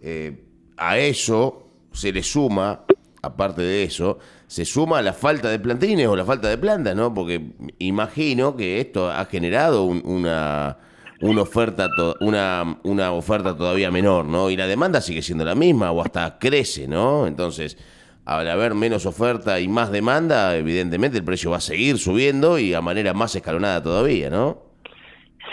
Eh, 0.00 0.44
a 0.76 0.96
eso 0.96 1.66
se 1.90 2.12
le 2.12 2.22
suma 2.22 2.84
aparte 3.22 3.62
de 3.62 3.84
eso, 3.84 4.18
se 4.46 4.64
suma 4.64 5.02
la 5.02 5.12
falta 5.12 5.50
de 5.50 5.58
plantines 5.58 6.06
o 6.06 6.16
la 6.16 6.24
falta 6.24 6.48
de 6.48 6.58
plantas, 6.58 6.94
¿no? 6.94 7.12
Porque 7.12 7.52
imagino 7.78 8.56
que 8.56 8.80
esto 8.80 9.10
ha 9.10 9.24
generado 9.26 9.84
una, 9.84 10.78
una 11.20 11.42
oferta 11.42 11.88
una, 12.20 12.78
una 12.84 13.12
oferta 13.12 13.56
todavía 13.56 13.90
menor, 13.90 14.24
¿no? 14.24 14.50
Y 14.50 14.56
la 14.56 14.66
demanda 14.66 15.00
sigue 15.00 15.22
siendo 15.22 15.44
la 15.44 15.54
misma 15.54 15.90
o 15.90 16.00
hasta 16.00 16.38
crece, 16.38 16.86
¿no? 16.86 17.26
Entonces, 17.26 17.76
al 18.24 18.48
haber 18.48 18.74
menos 18.74 19.06
oferta 19.06 19.58
y 19.58 19.68
más 19.68 19.90
demanda, 19.90 20.56
evidentemente 20.56 21.18
el 21.18 21.24
precio 21.24 21.50
va 21.50 21.56
a 21.56 21.60
seguir 21.60 21.98
subiendo 21.98 22.58
y 22.58 22.74
a 22.74 22.80
manera 22.80 23.14
más 23.14 23.34
escalonada 23.34 23.82
todavía, 23.82 24.30
¿no? 24.30 24.58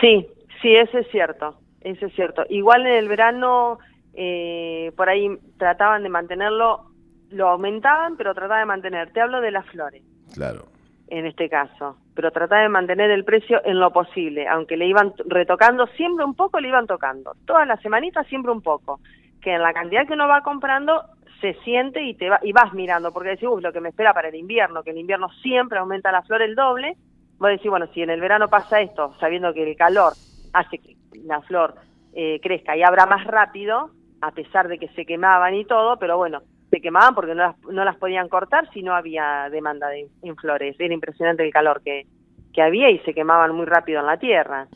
Sí, 0.02 0.28
sí, 0.62 0.76
eso 0.76 0.98
es 0.98 1.08
cierto, 1.10 1.58
eso 1.82 2.06
es 2.06 2.14
cierto. 2.16 2.44
Igual 2.50 2.86
en 2.86 2.94
el 2.94 3.08
verano, 3.08 3.80
eh, 4.14 4.92
por 4.98 5.10
ahí 5.10 5.30
trataban 5.58 6.04
de 6.04 6.10
mantenerlo 6.10 6.95
lo 7.36 7.50
aumentaban, 7.50 8.18
pero 8.18 8.34
trataba 8.34 8.60
de 8.60 8.66
mantener. 8.66 9.12
Te 9.12 9.22
hablo 9.22 9.42
de 9.42 9.52
las 9.52 9.66
flores. 9.68 10.04
Claro. 10.34 10.66
En 11.08 11.26
este 11.26 11.50
caso. 11.50 11.98
Pero 12.16 12.32
trataba 12.32 12.62
de 12.62 12.70
mantener 12.70 13.12
el 13.12 13.26
precio 13.26 13.62
en 13.66 13.80
lo 13.80 13.92
posible. 13.92 14.48
Aunque 14.48 14.78
le 14.78 14.88
iban 14.88 15.14
retocando, 15.26 15.86
siempre 15.88 16.26
un 16.26 16.34
poco 16.34 16.60
le 16.60 16.70
iban 16.70 16.88
tocando. 16.88 17.34
Todas 17.46 17.68
las 17.68 17.82
semanitas 17.82 18.26
siempre 18.28 18.52
un 18.52 18.62
poco. 18.62 19.00
Que 19.42 19.54
en 19.54 19.62
la 19.62 19.74
cantidad 19.74 20.08
que 20.08 20.14
uno 20.14 20.28
va 20.28 20.42
comprando 20.42 21.04
se 21.42 21.54
siente 21.66 22.02
y 22.04 22.16
te 22.16 22.30
va, 22.30 22.40
y 22.42 22.54
vas 22.54 22.74
mirando. 22.74 23.12
Porque 23.12 23.30
decís, 23.30 23.50
uy, 23.50 23.62
lo 23.62 23.74
que 23.74 23.82
me 23.82 23.90
espera 23.90 24.14
para 24.14 24.30
el 24.30 24.36
invierno, 24.36 24.82
que 24.82 24.92
el 24.92 24.98
invierno 24.98 25.30
siempre 25.44 25.78
aumenta 25.78 26.12
la 26.12 26.24
flor 26.24 26.42
el 26.42 26.56
doble. 26.56 26.96
Vos 27.38 27.50
decís, 27.50 27.70
bueno, 27.70 27.88
si 27.94 28.02
en 28.02 28.10
el 28.10 28.22
verano 28.22 28.48
pasa 28.48 28.80
esto, 28.80 29.14
sabiendo 29.20 29.54
que 29.54 29.70
el 29.70 29.76
calor 29.76 30.14
hace 30.54 30.78
que 30.78 30.96
la 31.26 31.42
flor 31.42 31.76
eh, 32.14 32.40
crezca 32.42 32.78
y 32.78 32.82
abra 32.82 33.06
más 33.06 33.26
rápido, 33.26 33.92
a 34.22 34.32
pesar 34.32 34.70
de 34.70 34.80
que 34.80 34.88
se 34.90 35.06
quemaban 35.06 35.54
y 35.54 35.66
todo, 35.66 35.98
pero 35.98 36.18
bueno, 36.18 36.42
se 36.76 36.82
quemaban 36.82 37.16
porque 37.16 37.34
no 37.34 37.44
las, 37.44 37.56
no 37.72 37.86
las 37.86 37.96
podían 37.96 38.28
cortar 38.28 38.70
si 38.74 38.84
no 38.84 38.94
había 38.94 39.48
demanda 39.50 39.88
de, 39.88 40.10
en 40.24 40.36
flores. 40.36 40.76
Era 40.78 40.94
impresionante 40.94 41.42
el 41.42 41.54
calor 41.54 41.82
que, 41.86 42.06
que 42.54 42.62
había 42.62 42.90
y 42.90 43.00
se 43.00 43.14
quemaban 43.14 43.56
muy 43.56 43.66
rápido 43.66 44.02
en 44.02 44.06
la 44.08 44.18
tierra. 44.18 44.68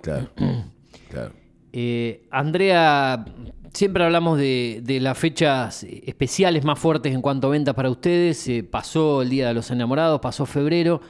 Claro, 0.00 0.28
claro. 1.10 1.32
Eh, 1.72 2.22
Andrea, 2.30 3.24
Siempre 3.72 4.04
hablamos 4.04 4.38
de, 4.38 4.80
de, 4.82 5.00
las 5.00 5.18
fechas 5.18 5.82
especiales 5.82 6.62
más 6.62 6.78
fuertes 6.78 7.14
en 7.14 7.22
cuanto 7.22 7.46
a 7.46 7.50
ventas 7.50 7.74
para 7.74 7.88
ustedes. 7.88 8.46
pasó 8.70 9.22
el 9.22 9.30
Día 9.30 9.48
de 9.48 9.54
los 9.54 9.70
Enamorados, 9.70 10.20
pasó 10.20 10.44
febrero. 10.44 11.00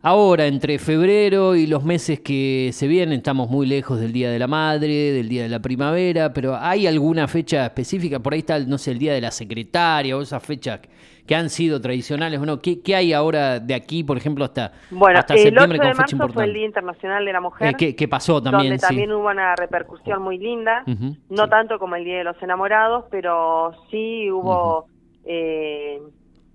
Ahora, 0.00 0.46
entre 0.46 0.78
febrero 0.78 1.56
y 1.56 1.66
los 1.66 1.84
meses 1.84 2.20
que 2.20 2.70
se 2.72 2.86
vienen, 2.86 3.18
estamos 3.18 3.50
muy 3.50 3.66
lejos 3.66 3.98
del 3.98 4.12
Día 4.12 4.30
de 4.30 4.38
la 4.38 4.46
Madre, 4.46 4.86
del 5.10 5.28
Día 5.28 5.42
de 5.42 5.48
la 5.48 5.58
Primavera, 5.58 6.32
pero 6.32 6.54
¿hay 6.54 6.86
alguna 6.86 7.26
fecha 7.26 7.66
específica? 7.66 8.20
Por 8.20 8.32
ahí 8.32 8.38
está, 8.38 8.60
no 8.60 8.78
sé, 8.78 8.92
el 8.92 9.00
Día 9.00 9.12
de 9.12 9.20
la 9.20 9.32
Secretaria 9.32 10.16
o 10.16 10.22
esas 10.22 10.40
fechas 10.40 10.82
que 11.26 11.34
han 11.34 11.50
sido 11.50 11.80
tradicionales. 11.80 12.38
Bueno, 12.38 12.60
¿qué, 12.60 12.80
qué 12.80 12.94
hay 12.94 13.12
ahora 13.12 13.58
de 13.58 13.74
aquí, 13.74 14.04
por 14.04 14.16
ejemplo, 14.16 14.44
hasta, 14.44 14.70
bueno, 14.92 15.18
hasta 15.18 15.34
el 15.34 15.40
septiembre 15.40 15.78
8 15.80 15.88
de 15.88 15.94
marzo 15.94 16.28
fue 16.28 16.44
el 16.44 16.54
Día 16.54 16.66
Internacional 16.66 17.24
de 17.24 17.32
la 17.32 17.40
Mujer. 17.40 17.74
Eh, 17.76 17.96
¿qué, 17.96 18.08
pasó 18.08 18.40
también? 18.40 18.74
Donde 18.74 18.78
también 18.78 19.10
hubo 19.10 19.28
una 19.28 19.56
repercusión 19.56 20.22
muy 20.22 20.38
linda, 20.38 20.84
no 21.28 21.48
tanto 21.48 21.80
como 21.80 21.96
el 21.96 22.04
Día 22.04 22.18
de 22.18 22.24
los 22.24 22.40
Enamorados, 22.40 23.06
pero 23.10 23.72
sí 23.90 24.30
hubo... 24.30 24.86
eh, 25.24 25.98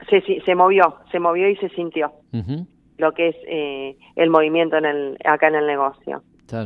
se, 0.09 0.21
se, 0.21 0.55
movió, 0.55 0.97
se 1.11 1.19
movió 1.19 1.49
y 1.49 1.55
se 1.57 1.69
sintió 1.69 2.11
lo 2.97 3.13
que 3.13 3.29
es 3.29 3.35
eh, 3.47 3.97
el 4.15 4.29
movimiento 4.29 4.77
en 4.77 4.85
el, 4.85 5.17
acá 5.25 5.47
en 5.47 5.55
el 5.55 5.67
negocio. 5.67 6.23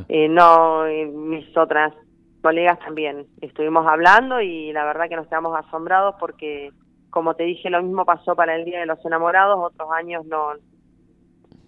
Eh, 0.09 0.27
no, 0.27 0.85
eh, 0.85 1.05
mis 1.05 1.55
otras 1.55 1.93
colegas 2.41 2.77
también 2.79 3.25
estuvimos 3.41 3.85
hablando 3.87 4.41
y 4.41 4.73
la 4.73 4.83
verdad 4.83 5.07
que 5.07 5.15
nos 5.15 5.27
quedamos 5.27 5.57
asombrados 5.57 6.15
porque, 6.19 6.71
como 7.09 7.35
te 7.35 7.43
dije, 7.43 7.69
lo 7.69 7.81
mismo 7.81 8.03
pasó 8.03 8.35
para 8.35 8.55
el 8.55 8.65
Día 8.65 8.79
de 8.81 8.85
los 8.85 9.03
Enamorados, 9.05 9.57
otros 9.59 9.89
años 9.97 10.25
no, 10.25 10.53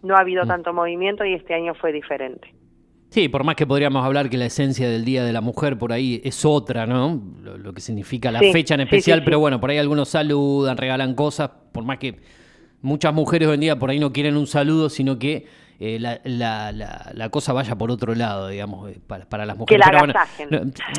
no 0.03 0.15
ha 0.15 0.19
habido 0.19 0.43
mm. 0.43 0.47
tanto 0.47 0.73
movimiento 0.73 1.23
y 1.23 1.33
este 1.33 1.53
año 1.53 1.73
fue 1.75 1.93
diferente. 1.93 2.53
Sí, 3.09 3.27
por 3.27 3.43
más 3.43 3.55
que 3.55 3.65
podríamos 3.65 4.05
hablar 4.05 4.29
que 4.29 4.37
la 4.37 4.45
esencia 4.45 4.87
del 4.87 5.03
Día 5.03 5.23
de 5.23 5.33
la 5.33 5.41
Mujer 5.41 5.77
por 5.79 5.91
ahí 5.91 6.21
es 6.23 6.45
otra, 6.45 6.85
¿no? 6.85 7.19
Lo, 7.41 7.73
que 7.73 7.81
significa 7.81 8.31
la 8.31 8.39
fecha 8.39 8.75
en 8.75 8.81
especial, 8.81 9.23
pero 9.23 9.39
bueno, 9.39 9.59
por 9.59 9.71
ahí 9.71 9.79
algunos 9.79 10.09
saludan, 10.09 10.77
regalan 10.77 11.15
cosas, 11.15 11.49
por 11.71 11.83
más 11.83 11.97
que 11.97 12.19
muchas 12.81 13.13
mujeres 13.13 13.47
hoy 13.47 13.55
en 13.55 13.61
día 13.61 13.79
por 13.79 13.89
ahí 13.89 13.99
no 13.99 14.13
quieren 14.13 14.37
un 14.37 14.47
saludo, 14.47 14.89
sino 14.89 15.19
que 15.19 15.45
eh, 15.81 15.97
la, 15.97 16.19
la, 16.25 16.73
la, 17.13 17.29
cosa 17.29 17.53
vaya 17.53 17.73
por 17.77 17.89
otro 17.89 18.13
lado, 18.13 18.49
digamos, 18.49 18.91
eh, 18.91 18.99
para, 19.07 19.23
para 19.23 19.45
las 19.45 19.57
mujeres. 19.57 19.87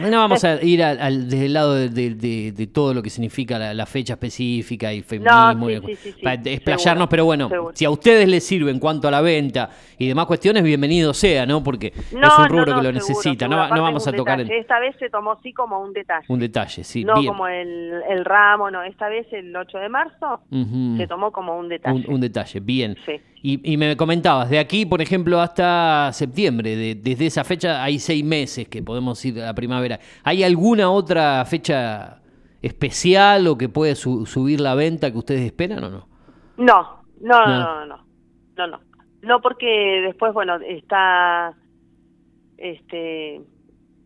no, 0.01 0.17
vamos 0.17 0.43
a 0.43 0.55
ir 0.65 0.83
al, 0.83 1.29
desde 1.29 1.45
el 1.45 1.53
lado 1.53 1.75
de, 1.75 1.91
de, 1.91 2.67
todo 2.69 2.95
lo 2.95 3.03
que 3.03 3.11
significa 3.11 3.59
la, 3.59 3.85
fecha 3.85 4.15
específica 4.15 4.91
y 4.91 5.03
feminismo, 5.03 5.69
para 6.23 6.41
explayarnos, 6.47 7.09
pero 7.09 7.27
bueno, 7.27 7.51
si 7.75 7.85
a 7.85 7.91
ustedes 7.91 8.27
les 8.27 8.43
sirve 8.43 8.71
en 8.71 8.79
cuanto 8.79 9.07
a 9.07 9.11
la 9.11 9.21
venta 9.21 9.69
y 9.99 10.09
demás 10.09 10.25
cuestiones, 10.25 10.63
bienvenido 10.63 11.13
sea, 11.13 11.45
¿no? 11.45 11.63
Porque 11.63 11.89
es 11.89 12.13
un 12.13 12.49
rubro 12.49 12.77
que 12.77 12.83
lo 12.83 12.93
necesita. 12.93 13.49
no, 13.49 13.59
vamos 13.59 14.09
a 14.09 14.13
tocar. 14.13 14.41
Esta 14.41 14.81
vez 14.81 14.97
se 14.99 15.11
tomó 15.11 15.39
sí 15.43 15.53
como 15.53 15.79
un 15.81 15.93
detalle. 15.93 16.25
Un 16.29 16.41
detalle, 16.41 16.85
sí. 16.85 17.05
No 17.05 17.17
como 17.17 17.47
el, 17.49 18.03
el, 18.09 18.25
ramo, 18.25 18.71
no. 18.71 18.83
Esta 18.83 19.11
vez, 19.11 19.27
el 19.33 19.55
8 19.55 19.77
de 19.77 19.89
marzo, 19.91 20.41
se 20.97 21.07
tomó 21.07 21.33
como 21.33 21.59
un 21.59 21.69
detalle. 21.69 22.07
Un, 22.09 22.15
un 22.15 22.21
detalle, 22.23 22.61
bien. 22.61 22.97
Y, 23.43 23.73
y, 23.73 23.79
me 23.79 23.97
comentabas, 23.97 24.51
de 24.51 24.59
aquí, 24.59 24.85
por 24.85 25.01
ejemplo, 25.01 25.41
hasta 25.41 26.13
septiembre, 26.13 26.77
de, 26.77 26.95
desde 26.95 27.25
esa 27.25 27.43
fecha 27.43 27.83
hay 27.83 27.99
seis 27.99 28.23
meses 28.23 28.69
que 28.69 28.83
podemos 28.83 29.25
ir 29.25 29.41
a 29.41 29.47
la 29.47 29.55
primavera. 29.55 29.99
¿Hay 30.25 30.45
alguna 30.45 30.91
otra 30.91 31.43
fecha 31.47 32.21
especial 32.61 33.47
o 33.47 33.57
que 33.57 33.71
puede 33.71 33.95
subir 33.95 34.61
la 34.61 34.75
venta 34.75 35.11
que 35.11 35.17
ustedes 35.17 35.41
esperan 35.43 35.85
o 35.85 35.91
no? 35.91 36.09
No, 36.59 37.03
no, 37.21 37.47
no, 37.47 37.47
no, 37.47 37.87
no, 37.87 37.97
no, 38.57 38.67
no, 38.67 38.81
no, 39.23 39.41
porque 39.41 40.03
después, 40.05 40.35
bueno, 40.35 40.57
está, 40.57 41.55
este, 42.59 43.41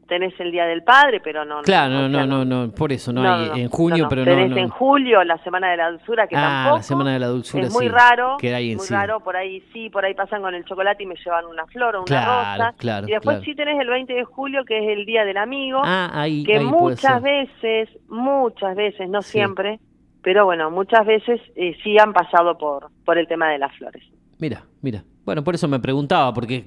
tenés 0.07 0.39
el 0.41 0.51
Día 0.51 0.67
del 0.67 0.83
Padre, 0.83 1.21
pero 1.21 1.45
no. 1.45 1.63
Claro, 1.63 2.09
no, 2.09 2.27
no, 2.27 2.45
no, 2.45 2.71
por 2.73 2.93
eso 2.93 3.13
no, 3.13 3.23
hay 3.23 3.63
en 3.63 3.69
junio, 3.69 4.07
pero 4.09 4.25
no. 4.25 4.31
Tenés 4.31 4.57
en 4.57 4.69
julio 4.69 5.23
la 5.25 5.39
Semana 5.39 5.71
de 5.71 5.77
la 5.77 5.91
Dulzura, 5.91 6.27
que 6.27 6.37
ah, 6.37 6.73
la 6.77 6.83
Semana 6.83 7.13
de 7.13 7.19
la 7.19 7.29
Dulzura, 7.29 7.65
es 7.65 7.73
muy 7.73 7.89
raro, 7.89 8.37
muy 8.41 8.87
raro, 8.89 9.21
por 9.21 9.37
ahí 9.37 9.63
sí, 9.73 9.91
por 9.91 10.05
ahí 10.05 10.15
pasan 10.15 10.43
con 10.43 10.55
el 10.55 10.65
chocolate 10.65 11.03
y 11.03 11.07
me 11.07 11.17
llevan 11.17 11.47
una 11.47 11.67
flor 11.67 11.97
o 11.97 12.03
una 12.03 12.25
rosa. 12.25 12.75
Claro, 12.79 13.09
y 13.09 13.13
después 13.13 13.43
sí 13.45 13.55
tenés 13.55 13.81
el 13.81 13.89
20 13.89 14.13
de 14.13 14.25
julio, 14.25 14.65
que 14.65 14.79
es 14.79 14.99
el 14.99 15.07
Día 15.07 15.25
del 15.25 15.37
Amigo, 15.37 15.81
ah, 15.85 16.11
ahí, 16.13 16.45
que 16.45 16.61
muchas 16.61 17.23
veces, 17.23 17.89
muchas 18.09 18.77
veces, 18.77 19.09
no 19.09 19.23
siempre, 19.23 19.81
pero 20.23 20.45
bueno, 20.45 20.71
muchas 20.71 21.07
veces 21.07 21.41
eh, 21.57 21.77
sí 21.83 21.99
han 21.99 22.13
pasado 22.13 22.57
por, 22.59 22.91
por 23.05 23.19
el 23.19 23.27
tema 23.27 23.51
de 23.51 23.59
las 23.59 23.77
flores. 23.77 24.03
Mira, 24.39 24.63
mira. 24.83 25.05
Bueno, 25.25 25.43
por 25.43 25.55
eso 25.55 25.67
me 25.69 25.81
preguntaba, 25.81 26.35
porque 26.35 26.67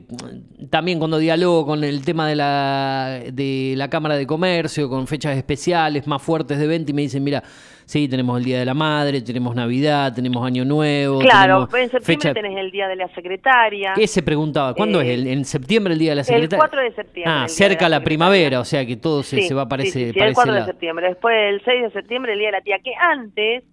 también 0.72 0.98
cuando 0.98 1.20
dialogo 1.20 1.64
con 1.64 1.84
el 1.84 2.04
tema 2.04 2.28
de 2.28 2.36
la, 2.36 3.22
de 3.32 3.76
la 3.78 3.88
Cámara 3.88 4.16
de 4.16 4.26
Comercio, 4.26 4.90
con 4.90 5.06
fechas 5.06 5.38
especiales 5.38 6.08
más 6.08 6.24
fuertes 6.24 6.58
de 6.58 6.66
venta, 6.66 6.90
y 6.90 6.96
me 6.96 7.04
dicen, 7.04 7.24
mira, 7.24 7.44
sí, 7.86 8.08
tenemos 8.08 8.40
el 8.40 8.46
Día 8.46 8.58
de 8.58 8.66
la 8.66 8.74
Madre, 8.74 9.22
tenemos 9.22 9.56
Navidad, 9.56 10.12
tenemos 10.12 10.44
Año 10.44 10.66
Nuevo. 10.66 11.20
Claro, 11.20 11.70
en 11.72 11.90
septiembre 11.92 12.34
tenés 12.34 12.58
el 12.58 12.72
Día 12.72 12.88
de 12.88 12.96
la 12.96 13.08
Secretaria. 13.10 13.94
¿Qué 13.96 14.08
se 14.08 14.24
preguntaba? 14.24 14.74
¿Cuándo 14.74 15.02
es? 15.02 15.24
¿En 15.24 15.46
septiembre 15.46 15.94
el 15.94 16.00
Día 16.00 16.12
de 16.12 16.16
la 16.16 16.24
Secretaria? 16.24 16.56
El 16.56 16.70
4 16.70 16.82
de 16.82 16.92
septiembre. 16.94 17.34
Ah, 17.36 17.48
cerca 17.48 17.88
la, 17.88 18.04
primavera, 18.04 18.60
o 18.60 18.66
sea 18.66 18.84
que 18.88 18.96
todo 18.96 19.22
se, 19.22 19.44
se 19.44 19.54
va 19.54 19.64
a 19.64 19.70
parecer. 19.70 20.14
Sí, 20.14 20.20
sí, 20.20 20.20
el 20.20 20.34
4 20.34 20.54
de 20.56 20.66
septiembre. 20.66 21.10
Después 21.10 21.36
el 21.38 21.62
6 21.64 21.84
de 21.84 21.92
septiembre 21.92 22.34
el 22.34 22.40
Día 22.40 22.48
de 22.48 22.54
la 22.54 22.62
Tía, 22.62 22.80
que 22.80 22.96
antes, 22.96 23.64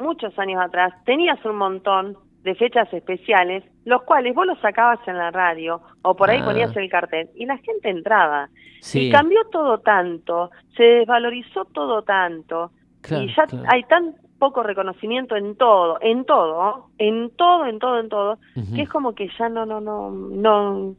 muchos 0.00 0.36
años 0.40 0.60
atrás, 0.60 0.92
tenías 1.04 1.38
un 1.44 1.54
montón 1.54 2.16
de 2.44 2.54
fechas 2.54 2.92
especiales, 2.92 3.64
los 3.84 4.02
cuales 4.02 4.34
vos 4.34 4.46
los 4.46 4.60
sacabas 4.60 5.00
en 5.08 5.16
la 5.16 5.30
radio 5.30 5.80
o 6.02 6.14
por 6.14 6.30
ahí 6.30 6.40
ah. 6.42 6.44
ponías 6.44 6.76
el 6.76 6.90
cartel 6.90 7.30
y 7.34 7.46
la 7.46 7.56
gente 7.58 7.88
entraba. 7.88 8.50
Y 8.92 9.10
cambió 9.10 9.40
todo 9.50 9.78
tanto, 9.78 10.50
se 10.76 10.82
desvalorizó 10.82 11.64
todo 11.64 12.02
tanto 12.02 12.70
y 13.10 13.34
ya 13.34 13.46
hay 13.68 13.82
tan 13.84 14.14
poco 14.38 14.62
reconocimiento 14.62 15.36
en 15.36 15.56
todo, 15.56 15.96
en 16.02 16.26
todo, 16.26 16.90
en 16.98 17.30
todo, 17.30 17.64
en 17.64 17.78
todo, 17.78 17.98
en 17.98 18.08
todo, 18.10 18.38
que 18.74 18.82
es 18.82 18.88
como 18.90 19.14
que 19.14 19.30
ya 19.38 19.48
no, 19.48 19.64
no, 19.64 19.80
no, 19.80 20.10
no, 20.10 20.94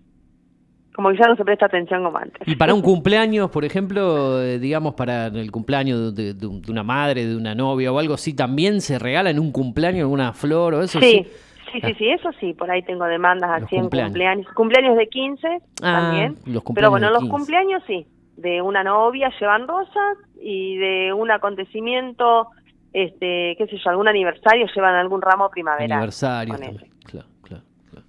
como 0.96 1.12
que 1.12 1.18
ya 1.18 1.28
no 1.28 1.36
se 1.36 1.44
presta 1.44 1.66
atención 1.66 2.04
como 2.04 2.18
antes. 2.18 2.48
Y 2.48 2.56
para 2.56 2.74
un 2.74 2.82
cumpleaños, 2.82 3.52
por 3.52 3.66
ejemplo, 3.66 4.42
eh, 4.42 4.60
digamos, 4.60 4.94
para 4.94 5.28
el 5.28 5.52
cumpleaños 5.52 6.16
de, 6.16 6.34
una 6.70 6.84
madre, 6.84 7.26
de 7.26 7.36
una 7.36 7.54
novia 7.54 7.92
o 7.92 8.00
algo 8.00 8.14
así, 8.14 8.34
¿también 8.34 8.80
se 8.80 8.98
regala 8.98 9.30
en 9.30 9.40
un 9.40 9.52
cumpleaños 9.52 10.02
alguna 10.02 10.32
flor 10.32 10.74
o 10.76 10.84
eso? 10.84 11.00
Sí, 11.02 11.28
sí, 11.72 11.82
sí, 11.82 11.94
sí, 11.98 12.10
eso 12.10 12.30
sí, 12.40 12.54
por 12.54 12.72
ahí 12.72 12.82
tengo 12.84 13.04
demandas 13.06 13.64
así 13.64 13.76
en 13.76 13.90
cumpleaños. 13.90 14.48
Cumpleaños 14.54 14.98
de 14.98 15.08
15 15.08 15.48
ah, 15.48 15.60
también. 15.82 16.38
Pero 16.74 16.90
bueno, 16.90 17.10
los 17.10 17.26
cumpleaños 17.26 17.84
sí, 17.86 18.08
de 18.38 18.62
una 18.62 18.84
novia 18.84 19.30
llevan 19.38 19.68
rosas 19.68 20.18
y 20.42 20.78
de 20.78 21.12
un 21.12 21.30
acontecimiento, 21.30 22.48
este, 22.94 23.56
qué 23.58 23.68
sé 23.70 23.78
yo, 23.84 23.90
algún 23.90 24.08
aniversario 24.08 24.66
llevan 24.74 24.96
algún 24.96 25.22
ramo 25.22 25.50
primaveral. 25.50 25.92
Aniversario, 25.92 26.56
claro, 26.56 27.28
claro, 27.44 27.64
claro. 27.90 28.06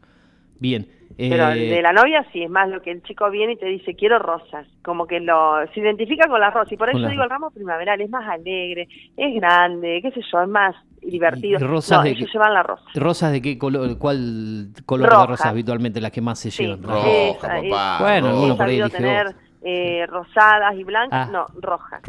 Bien. 0.61 0.95
Pero 1.16 1.50
eh, 1.50 1.70
de 1.70 1.83
la 1.83 1.92
novia 1.92 2.26
sí, 2.33 2.42
es 2.42 2.50
más 2.50 2.68
lo 2.68 2.83
que 2.83 2.90
el 2.90 3.02
chico 3.02 3.31
viene 3.31 3.55
y 3.55 3.57
te 3.57 3.66
dice, 3.66 3.94
quiero 3.94 4.18
rosas, 4.18 4.66
como 4.83 5.07
que 5.07 5.20
lo 5.20 5.55
se 5.72 5.81
identifica 5.81 6.29
con 6.29 6.40
las 6.40 6.52
rosas. 6.52 6.72
Y 6.72 6.76
por 6.76 6.90
eso 6.90 7.09
digo, 7.09 7.22
el 7.22 7.31
ramo 7.31 7.50
primaveral 7.50 8.00
es 8.00 8.11
más 8.11 8.29
alegre, 8.29 8.87
es 9.16 9.35
grande, 9.35 10.00
qué 10.02 10.11
sé 10.11 10.20
yo, 10.31 10.42
es 10.42 10.48
más 10.48 10.74
divertido. 11.00 11.59
rosas 11.61 12.05
de 12.05 12.11
ellos 12.11 12.31
llevan 12.33 12.52
la 12.52 12.62
rosa. 12.62 12.85
¿Rosas 12.94 13.33
de 13.33 13.40
qué 13.40 13.57
color? 13.57 13.98
¿Cuál 13.98 14.68
color 14.85 15.09
de 15.09 15.26
rosas 15.26 15.46
habitualmente 15.46 16.00
las 16.00 16.11
que 16.11 16.20
más 16.20 16.38
se 16.38 16.50
llevan? 16.50 16.83
Roja, 16.83 17.48
papá. 17.48 17.98
Bueno, 18.00 18.29
algunos 18.29 18.57
por 18.57 18.66
ahí 18.66 18.90
tener 18.90 19.35
eh, 19.62 20.07
rosadas 20.07 20.74
y 20.76 20.85
blancas, 20.85 21.29
ah, 21.29 21.33
no, 21.33 21.46
rojas. 21.61 22.02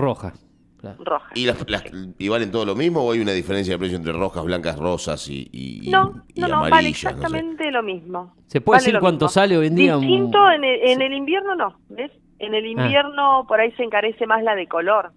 Roja. 0.95 1.03
Roja. 1.03 1.29
¿Y, 1.35 1.45
las, 1.45 1.57
¿Y 2.17 2.29
valen 2.29 2.51
todo 2.51 2.65
lo 2.65 2.75
mismo 2.75 3.03
o 3.03 3.11
hay 3.11 3.19
una 3.19 3.31
diferencia 3.31 3.73
de 3.73 3.79
precio 3.79 3.97
entre 3.97 4.13
rojas, 4.13 4.43
blancas, 4.43 4.77
rosas 4.77 5.27
y, 5.29 5.49
y 5.51 5.89
No, 5.89 6.23
no, 6.35 6.47
no, 6.47 6.69
vale 6.69 6.89
exactamente 6.89 7.71
lo 7.71 7.83
mismo. 7.83 8.35
¿Se 8.47 8.61
puede 8.61 8.79
decir 8.79 8.99
cuánto 8.99 9.27
sale 9.27 9.57
hoy 9.57 9.67
en 9.67 9.75
día? 9.75 9.97
Distinto 9.97 10.49
en, 10.51 10.63
el, 10.63 10.89
en 10.89 11.01
el 11.01 11.13
invierno 11.13 11.55
no, 11.55 11.79
¿ves? 11.89 12.11
En 12.39 12.53
el 12.53 12.63
ah. 12.63 12.67
invierno 12.67 13.45
por 13.47 13.59
ahí 13.59 13.71
se 13.73 13.83
encarece 13.83 14.25
más 14.25 14.43
la 14.43 14.55
de 14.55 14.67
color. 14.67 15.11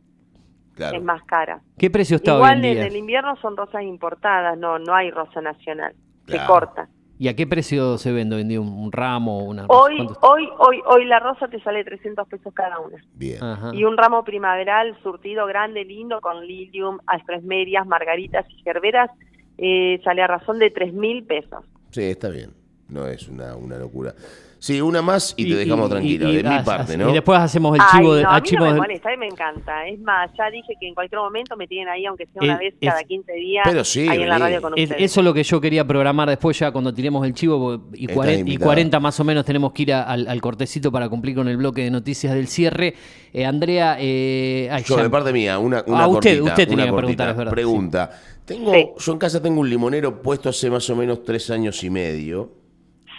Claro. 0.75 0.97
Es 0.97 1.03
más 1.03 1.23
cara. 1.25 1.61
¿Qué 1.77 1.91
precio 1.91 2.17
está 2.17 2.37
Igual 2.37 2.51
hoy 2.51 2.57
en 2.57 2.63
día? 2.75 2.83
en 2.83 2.89
el 2.89 2.97
invierno 2.97 3.37
son 3.43 3.57
rosas 3.57 3.83
importadas, 3.83 4.57
no 4.59 4.79
no 4.79 4.95
hay 4.95 5.11
rosa 5.11 5.41
nacional. 5.41 5.95
Se 6.27 6.39
corta. 6.47 6.89
¿Y 7.21 7.29
a 7.29 7.37
qué 7.37 7.47
precio 7.47 7.99
se 7.99 8.13
vende 8.13 8.37
hoy 8.37 8.41
en 8.41 8.49
día 8.49 8.61
un, 8.63 8.91
ramo 8.91 9.41
o 9.41 9.45
una 9.45 9.67
Hoy, 9.69 10.09
hoy, 10.23 10.49
hoy, 10.57 10.81
hoy 10.87 11.05
la 11.05 11.19
rosa 11.19 11.49
te 11.49 11.61
sale 11.61 11.85
300 11.85 12.27
pesos 12.27 12.51
cada 12.55 12.79
una. 12.79 12.97
Bien. 13.13 13.39
Y 13.75 13.85
un 13.85 13.99
ramo 13.99 14.25
primaveral 14.25 14.97
surtido 15.03 15.45
grande, 15.45 15.85
lindo, 15.85 16.23
con 16.23 16.47
lilium, 16.47 16.99
astrosmerias, 17.07 17.87
margaritas 17.87 18.47
y 18.49 18.63
gerberas, 18.63 19.11
eh, 19.59 20.01
sale 20.03 20.23
a 20.23 20.29
razón 20.29 20.59
de 20.59 20.71
3 20.71 20.95
mil 20.95 21.25
pesos. 21.25 21.63
Sí, 21.91 22.05
está 22.05 22.31
bien. 22.31 22.55
No 22.89 23.07
es 23.07 23.29
una, 23.29 23.55
una 23.55 23.77
locura. 23.77 24.15
Sí, 24.63 24.79
una 24.79 25.01
más 25.01 25.33
y, 25.39 25.49
te 25.49 25.55
dejamos 25.57 25.89
tranquila, 25.89 26.29
de 26.29 26.43
mi 26.43 26.59
parte, 26.63 26.99
¿no? 26.99 27.09
Y 27.09 27.15
después 27.15 27.39
hacemos 27.41 27.75
el 27.77 27.81
Ay, 27.81 27.99
chivo 27.99 28.15
de. 28.15 28.23
no, 28.25 28.29
al 28.29 28.37
a 28.37 28.41
mí 28.41 28.47
chivo 28.47 28.61
no 28.61 28.67
me 28.67 28.73
de- 28.75 28.81
molesta, 28.81 29.09
a 29.09 29.13
mí 29.13 29.17
me 29.19 29.27
encanta. 29.27 29.89
Es 29.89 29.99
más, 30.01 30.31
ya 30.37 30.51
dije 30.51 30.75
que 30.79 30.87
en 30.87 30.95
cualquier 30.95 31.19
momento 31.19 31.57
me 31.57 31.67
tienen 31.67 31.89
ahí, 31.89 32.05
aunque 32.05 32.27
sea 32.27 32.43
una 32.43 32.55
Eh, 32.57 32.59
vez 32.59 32.75
es- 32.79 32.89
cada 32.91 33.03
15 33.03 33.33
días, 33.33 33.65
Pero 33.67 33.83
sí, 33.85 34.07
ahí 34.07 34.21
en 34.23 34.29
la 34.29 34.39
radio 34.39 34.61
con 34.61 34.75
Es- 34.77 34.85
ustedes. 34.91 35.03
eso 35.11 35.21
es 35.21 35.25
lo 35.25 35.33
que 35.33 35.43
yo 35.45 35.61
quería 35.63 35.87
programar 35.87 36.29
después 36.29 36.59
ya 36.59 36.71
cuando 36.73 36.93
tiremos 36.93 37.27
el 37.27 37.33
chivo 37.33 37.87
y, 37.95 38.03
Estás 38.03 38.15
40, 38.17 38.37
y 38.37 38.41
invitada. 38.41 38.65
40 38.67 39.01
más 39.01 39.19
o 39.19 39.25
menos 39.25 39.45
tenemos 39.47 39.73
que 39.73 39.83
ir 39.83 39.95
a- 39.95 40.03
al, 40.03 40.29
al 40.29 40.41
cortecito 40.43 40.93
para 40.93 41.09
cumplir 41.09 41.35
con 41.37 41.49
el 41.49 41.57
bloque 41.57 41.83
de 41.85 41.91
noticias 41.91 42.35
del 42.35 42.47
cierre. 42.47 42.95
Eh, 43.33 43.47
Andrea, 43.47 43.97
eh, 43.99 44.69
ay, 44.71 44.83
Yo, 44.87 44.99
ya- 44.99 45.05
de 45.05 45.09
parte 45.09 45.33
mía, 45.33 45.59
una, 45.59 45.83
una 45.87 46.03
Ah, 46.05 46.07
usted- 46.09 46.39
cortita, 46.39 46.51
usted 46.53 46.69
tenía 46.69 46.85
una 46.85 46.93
que 46.93 46.97
preguntar, 46.99 47.27
cortita. 47.29 47.31
es 47.31 47.37
verdad, 47.39 47.51
Pregunta. 47.53 48.11
Tengo, 48.45 48.75
Sí. 48.75 48.89
Yo 48.99 49.13
en 49.13 49.19
casa 49.19 49.41
tengo 49.41 49.61
un 49.61 49.71
limonero 49.71 50.21
puesto 50.21 50.51
hace 50.51 50.69
más 50.69 50.91
o 50.91 50.97
menos 50.97 51.25
tres 51.25 51.49
años 51.51 51.83
y 51.83 51.89
medio. 51.89 52.60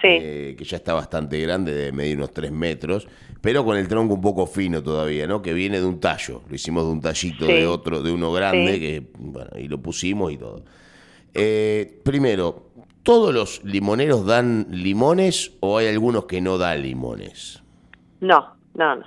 Sí, 0.02 0.08
eh, 0.10 0.56
que 0.58 0.64
ya 0.64 0.78
está 0.78 0.94
bastante 0.94 1.40
grande, 1.40 1.74
de 1.74 1.92
medir 1.92 2.18
unos 2.18 2.32
3 2.34 2.52
metros, 2.52 3.08
pero 3.40 3.64
con 3.64 3.78
el 3.78 3.88
tronco 3.88 4.16
un 4.16 4.22
poco 4.22 4.48
fino 4.48 4.82
todavía, 4.82 5.28
¿no? 5.28 5.42
Que 5.42 5.54
viene 5.54 5.80
de 5.80 5.86
un 5.86 6.00
tallo. 6.00 6.42
Lo 6.50 6.56
hicimos 6.56 6.86
de 6.86 6.92
un 6.92 7.02
tallito 7.02 7.46
Sí. 7.46 7.54
de 7.54 7.68
otro, 7.68 8.02
de 8.02 8.12
uno 8.12 8.32
grande, 8.32 8.74
Sí. 8.74 8.80
que, 8.80 9.04
bueno, 9.20 9.52
y 9.58 9.68
lo 9.68 9.80
pusimos 9.80 10.32
y 10.32 10.38
todo. 10.38 10.64
Eh, 11.34 12.00
primero, 12.04 12.68
¿todos 13.04 13.34
los 13.34 13.64
limoneros 13.64 14.26
dan 14.26 14.68
limones 14.70 15.54
o 15.60 15.78
hay 15.78 15.88
algunos 15.88 16.26
que 16.26 16.42
no 16.42 16.58
dan 16.58 16.82
limones? 16.82 17.62
no, 18.22 18.56
no, 18.76 18.96
no. 18.96 19.06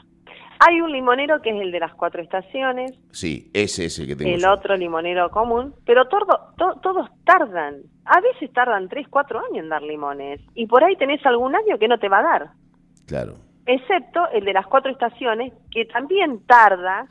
Hay 0.66 0.80
un 0.80 0.92
limonero 0.92 1.42
que 1.42 1.50
es 1.50 1.60
el 1.60 1.72
de 1.72 1.80
las 1.80 1.92
cuatro 1.94 2.22
estaciones, 2.22 2.98
Sí, 3.10 3.50
ese 3.52 3.84
es 3.86 3.98
el 3.98 4.06
que 4.06 4.16
tengo 4.16 4.34
el 4.34 4.40
yo. 4.40 4.52
otro 4.52 4.76
limonero 4.76 5.30
común, 5.30 5.74
pero 5.84 6.06
todo- 6.08 6.52
to- 6.56 6.80
todos 6.82 7.08
tardan. 7.24 7.82
A 8.06 8.20
veces 8.20 8.52
tardan 8.52 8.88
3, 8.88 9.06
4 9.08 9.38
años 9.40 9.64
en 9.64 9.68
dar 9.68 9.82
limones. 9.82 10.40
Y 10.54 10.66
por 10.66 10.82
ahí 10.84 10.96
tenés 10.96 11.24
algún 11.26 11.54
año 11.54 11.78
que 11.78 11.88
no 11.88 11.98
te 11.98 12.08
va 12.08 12.20
a 12.20 12.22
dar. 12.22 12.50
Claro, 13.06 13.34
Excepto 13.66 14.28
el 14.32 14.44
de 14.44 14.52
las 14.52 14.66
cuatro 14.66 14.90
estaciones, 14.92 15.52
que 15.70 15.86
también 15.86 16.44
tarda 16.46 17.06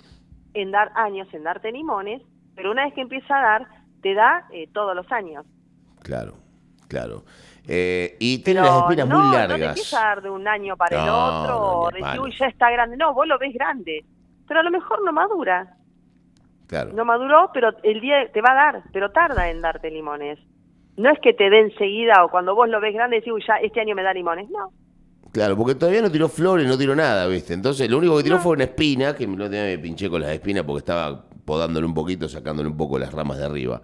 en 0.54 0.70
dar 0.70 0.92
años 0.96 1.28
en 1.34 1.42
darte 1.44 1.72
limones, 1.72 2.22
pero 2.56 2.70
una 2.70 2.86
vez 2.86 2.94
que 2.94 3.02
empieza 3.02 3.36
a 3.36 3.42
dar, 3.42 3.68
te 4.04 4.14
da 4.14 4.46
eh, 4.52 4.68
todos 4.72 4.96
los 4.96 5.12
años. 5.12 5.46
claro, 6.04 6.34
claro. 6.88 7.24
Eh, 7.68 8.18
y 8.20 8.40
tiene 8.40 8.62
las 8.62 8.78
espinas 8.82 9.08
no, 9.08 9.20
muy 9.20 9.28
no 9.28 9.34
largas. 9.38 9.62
empieza 9.70 9.98
a 10.02 10.08
dar 10.10 10.22
de 10.22 10.30
un 10.30 10.48
año 10.48 10.76
para 10.76 11.00
el 11.00 11.06
No, 11.06 11.26
otro, 11.42 12.00
no, 12.00 12.22
uy, 12.24 12.36
ya 12.38 12.48
está 12.48 12.70
grande. 12.72 12.98
No, 12.98 13.14
vos 13.14 13.26
lo 13.28 13.40
ves 13.40 13.54
grande. 13.54 14.04
Pero 14.48 14.60
a 14.60 14.64
lo 14.64 14.72
mejor 14.72 15.04
no 15.04 15.14
madura. 15.14 15.76
Claro. 16.68 16.92
No 16.94 17.06
maduró, 17.06 17.52
pero 17.54 17.70
el 17.84 18.02
día 18.02 18.30
te 18.34 18.42
va 18.42 18.52
a 18.52 18.56
dar, 18.56 18.84
pero 18.92 19.12
tarda 19.12 19.50
en 19.50 19.62
darte 19.62 19.90
limones. 19.92 20.40
No 20.98 21.10
es 21.12 21.20
que 21.20 21.34
te 21.34 21.50
dé 21.50 21.60
enseguida 21.62 22.24
o 22.26 22.30
cuando 22.30 22.54
vos 22.56 22.68
lo 22.68 22.80
ves 22.82 22.94
grande 22.94 23.18
decís, 23.18 23.32
uy, 23.34 23.44
ya 23.48 23.56
este 23.58 23.80
año 23.80 23.96
me 23.96 24.04
da 24.04 24.14
limones. 24.14 24.50
No. 24.50 24.72
Claro, 25.32 25.56
porque 25.58 25.76
todavía 25.76 26.02
no 26.02 26.12
tiró 26.12 26.30
flores, 26.30 26.68
no 26.68 26.78
tiró 26.78 26.96
nada, 26.96 27.26
¿viste? 27.28 27.54
Entonces, 27.54 27.90
lo 27.90 27.98
único 27.98 28.18
que 28.18 28.24
tiró 28.24 28.36
No. 28.36 28.42
fue 28.42 28.52
una 28.54 28.66
espina, 28.66 29.16
que 29.16 29.26
no 29.26 29.50
me 29.50 29.78
pinché 29.80 30.10
con 30.10 30.22
las 30.22 30.32
espinas 30.32 30.64
porque 30.64 30.80
estaba 30.80 31.24
podándole 31.46 31.86
un 31.88 31.94
poquito, 31.94 32.28
sacándole 32.30 32.70
un 32.70 32.78
poco 32.78 33.00
las 33.00 33.12
ramas 33.12 33.38
de 33.40 33.46
arriba. 33.46 33.82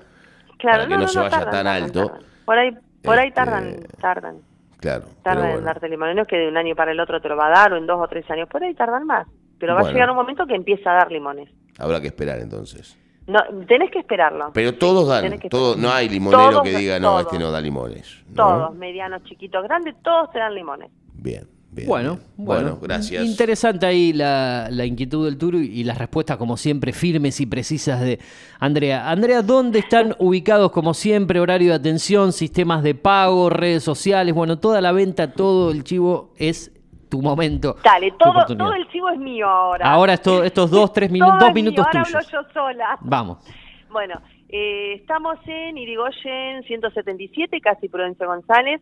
Claro, 0.58 0.78
Para 0.78 0.84
que 0.84 0.90
no, 0.90 0.96
no 0.98 1.02
no, 1.04 1.08
se 1.08 1.18
no, 1.18 1.24
vaya 1.24 1.38
tardan, 1.40 1.52
tan 1.52 1.64
tardan, 1.66 1.84
alto. 1.84 2.06
tardan. 2.08 2.24
Por 2.46 2.58
ahí, 2.58 2.78
por 3.04 3.18
ahí 3.18 3.30
Este, 3.30 3.36
tardan, 3.42 3.76
tardan. 4.02 4.38
Claro. 4.80 5.06
Tardan 5.24 5.52
en 5.58 5.64
darte 5.66 5.90
limones. 5.90 6.16
No 6.16 6.22
es 6.22 6.28
que 6.28 6.38
de 6.38 6.48
un 6.48 6.56
año 6.58 6.76
para 6.76 6.92
el 6.92 7.00
otro 7.00 7.20
te 7.22 7.28
lo 7.28 7.36
va 7.36 7.48
a 7.48 7.50
dar 7.50 7.74
o 7.74 7.78
en 7.78 7.86
dos 7.86 8.00
o 8.02 8.08
tres 8.08 8.30
años. 8.32 8.48
Por 8.50 8.64
ahí 8.64 8.74
tardan 8.76 9.06
más. 9.06 9.28
Pero 9.60 9.74
va 9.74 9.82
Bueno. 9.82 9.90
a 9.90 9.94
llegar 9.94 10.10
un 10.12 10.16
momento 10.16 10.46
que 10.48 10.56
empieza 10.56 10.92
a 10.92 10.96
dar 10.96 11.12
limones. 11.12 11.50
Habrá 11.78 12.00
que 12.00 12.08
esperar 12.08 12.40
entonces. 12.40 12.98
No, 13.28 13.40
tenés 13.68 13.92
que 13.92 14.00
esperarlo. 14.00 14.52
Pero 14.54 14.74
todos 14.76 15.08
dan, 15.08 15.38
todos, 15.50 15.78
no 15.78 15.92
hay 15.92 16.10
limonero 16.10 16.50
Todos, 16.50 16.64
que 16.64 16.76
diga, 16.78 16.98
no, 17.00 17.10
todos. 17.10 17.22
este 17.24 17.40
no 17.40 17.52
da 17.52 17.62
limones. 17.62 18.24
¿no? 18.30 18.36
Todos, 18.36 18.76
medianos, 18.76 19.22
chiquitos, 19.26 19.64
grandes, 19.64 19.96
todos 20.02 20.32
te 20.32 20.40
dan 20.40 20.56
limones. 20.56 20.90
Bien, 21.14 21.44
bien. 21.72 21.88
Bueno, 21.88 22.14
bien. 22.16 22.46
bueno, 22.46 22.78
gracias. 22.82 23.24
Interesante 23.26 23.86
ahí 23.86 24.14
la, 24.14 24.68
la 24.72 24.86
inquietud 24.86 25.26
del 25.26 25.38
Turu 25.38 25.60
y 25.60 25.84
las 25.84 25.98
respuestas, 25.98 26.38
como 26.38 26.58
siempre, 26.58 26.94
firmes 26.94 27.40
y 27.42 27.46
precisas 27.46 28.02
de 28.02 28.20
Andrea. 28.60 29.10
Andrea, 29.10 29.42
¿dónde 29.42 29.80
están 29.80 30.16
ubicados, 30.20 30.72
como 30.72 30.94
siempre, 30.94 31.40
horario 31.40 31.70
de 31.70 31.76
atención, 31.76 32.32
sistemas 32.34 32.84
de 32.84 32.96
pago, 32.96 33.50
redes 33.50 33.84
sociales? 33.84 34.34
Bueno, 34.34 34.60
toda 34.60 34.82
la 34.82 34.92
venta, 34.92 35.32
todo 35.34 35.72
el 35.72 35.84
chivo 35.84 36.34
es 36.38 36.72
tu 37.10 37.22
momento. 37.22 37.76
Dale, 37.84 38.14
todo, 38.20 38.46
todo 38.56 38.74
el 38.74 38.88
chivo 38.90 39.10
es 39.10 39.18
mío 39.20 39.48
ahora. 39.48 39.90
Ahora 39.92 40.14
esto- 40.14 40.44
estos 40.44 40.70
dos, 40.70 40.94
tres 40.94 41.10
minutos, 41.10 41.40
dos 41.40 41.50
es 41.50 41.56
mío, 41.56 41.64
minutos 41.64 41.86
ahora 41.88 42.04
tuyos. 42.04 42.16
hablo 42.34 42.48
yo 42.48 42.54
sola. 42.54 42.98
Vamos. 43.02 43.38
Bueno, 43.92 44.22
eh, 44.48 44.94
estamos 44.94 45.38
en 45.48 45.78
Irigoyen 45.78 46.62
177, 46.68 47.60
casi 47.62 47.90
Prudencia 47.90 48.28
González, 48.28 48.80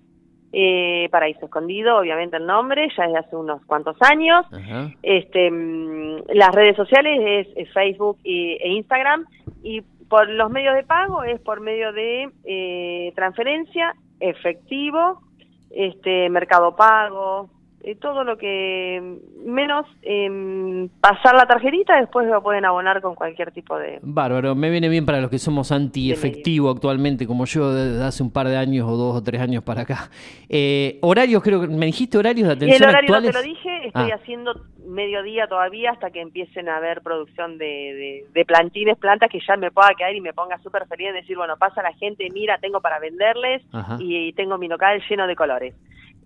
eh, 0.54 1.08
Paraíso 1.12 1.46
Escondido, 1.46 1.98
obviamente 1.98 2.38
el 2.38 2.46
nombre, 2.46 2.88
ya 2.98 3.04
desde 3.06 3.20
hace 3.20 3.36
unos 3.36 3.64
cuantos 3.66 3.98
años. 4.02 4.46
Ajá. 4.52 4.90
Este, 5.04 5.52
mm, 5.52 6.24
las 6.34 6.54
redes 6.56 6.76
sociales 6.76 7.20
es, 7.48 7.58
es 7.68 7.74
Facebook 7.74 8.18
y- 8.24 8.54
e 8.54 8.70
Instagram 8.70 9.26
y 9.64 9.82
por 10.10 10.30
los 10.30 10.50
medios 10.50 10.74
de 10.76 10.84
pago 10.84 11.24
es 11.24 11.40
por 11.42 11.60
medio 11.60 11.92
de 11.92 12.30
eh, 12.46 13.12
transferencia, 13.16 13.94
efectivo, 14.22 15.20
este, 15.70 16.30
mercado 16.30 16.76
pago, 16.76 17.50
eh, 17.90 17.96
todo 17.96 18.24
lo 18.24 18.38
que 18.38 19.18
menos 19.46 19.86
em, 20.02 20.90
pasar 21.00 21.36
la 21.36 21.46
tarjetita, 21.46 22.00
después 22.00 22.28
lo 22.28 22.42
pueden 22.44 22.66
abonar 22.66 23.02
con 23.02 23.16
cualquier 23.16 23.52
tipo 23.52 23.78
de... 23.78 24.00
Bárbaro, 24.02 24.56
me 24.56 24.70
viene 24.70 24.90
bien 24.90 25.06
para 25.06 25.22
los 25.22 25.30
que 25.30 25.40
somos 25.40 25.72
anti-efectivo 25.72 26.70
actualmente, 26.70 27.26
como 27.26 27.46
yo 27.46 27.74
desde 27.74 28.04
hace 28.04 28.24
un 28.24 28.32
par 28.32 28.48
de 28.48 28.58
años 28.58 28.88
o 28.90 28.98
dos 28.98 29.16
o 29.16 29.24
tres 29.24 29.42
años 29.42 29.64
para 29.64 29.82
acá. 29.82 30.10
Eh, 30.50 30.98
horarios, 31.02 31.42
creo 31.44 31.62
que 31.62 31.68
me 31.68 31.86
dijiste 31.86 32.18
horarios 32.18 32.48
de 32.50 32.66
Y 32.66 32.70
el 32.70 32.76
atención 32.84 32.90
horario 32.90 33.16
actuales. 33.16 33.34
no 33.36 33.42
te 33.42 33.48
lo 33.48 33.54
dije, 33.54 33.88
estoy 33.88 34.12
Ah. 34.12 34.16
haciendo 34.16 34.54
mediodía 34.88 35.48
todavía 35.48 35.92
hasta 35.92 36.12
que 36.12 36.22
empiecen 36.22 36.70
a 36.70 36.78
haber 36.78 37.02
producción 37.02 37.58
de, 37.58 37.66
de, 37.66 38.26
de 38.34 38.46
plantines, 38.46 38.98
plantas 38.98 39.30
que 39.30 39.40
ya 39.46 39.58
me 39.58 39.70
pueda 39.72 39.90
quedar 39.98 40.16
y 40.16 40.22
me 40.22 40.34
ponga 40.34 40.58
súper 40.60 40.88
feliz 40.88 41.08
de 41.08 41.14
decir, 41.22 41.36
bueno, 41.38 41.56
pasa 41.58 41.82
la 41.84 41.94
gente, 41.94 42.28
mira, 42.32 42.58
tengo 42.60 42.80
para 42.82 43.00
venderles 43.00 43.64
Ajá. 43.74 43.98
y, 44.00 44.32
tengo 44.34 44.58
mi 44.58 44.68
local 44.68 45.02
lleno 45.10 45.28
de 45.28 45.36
colores. 45.36 45.74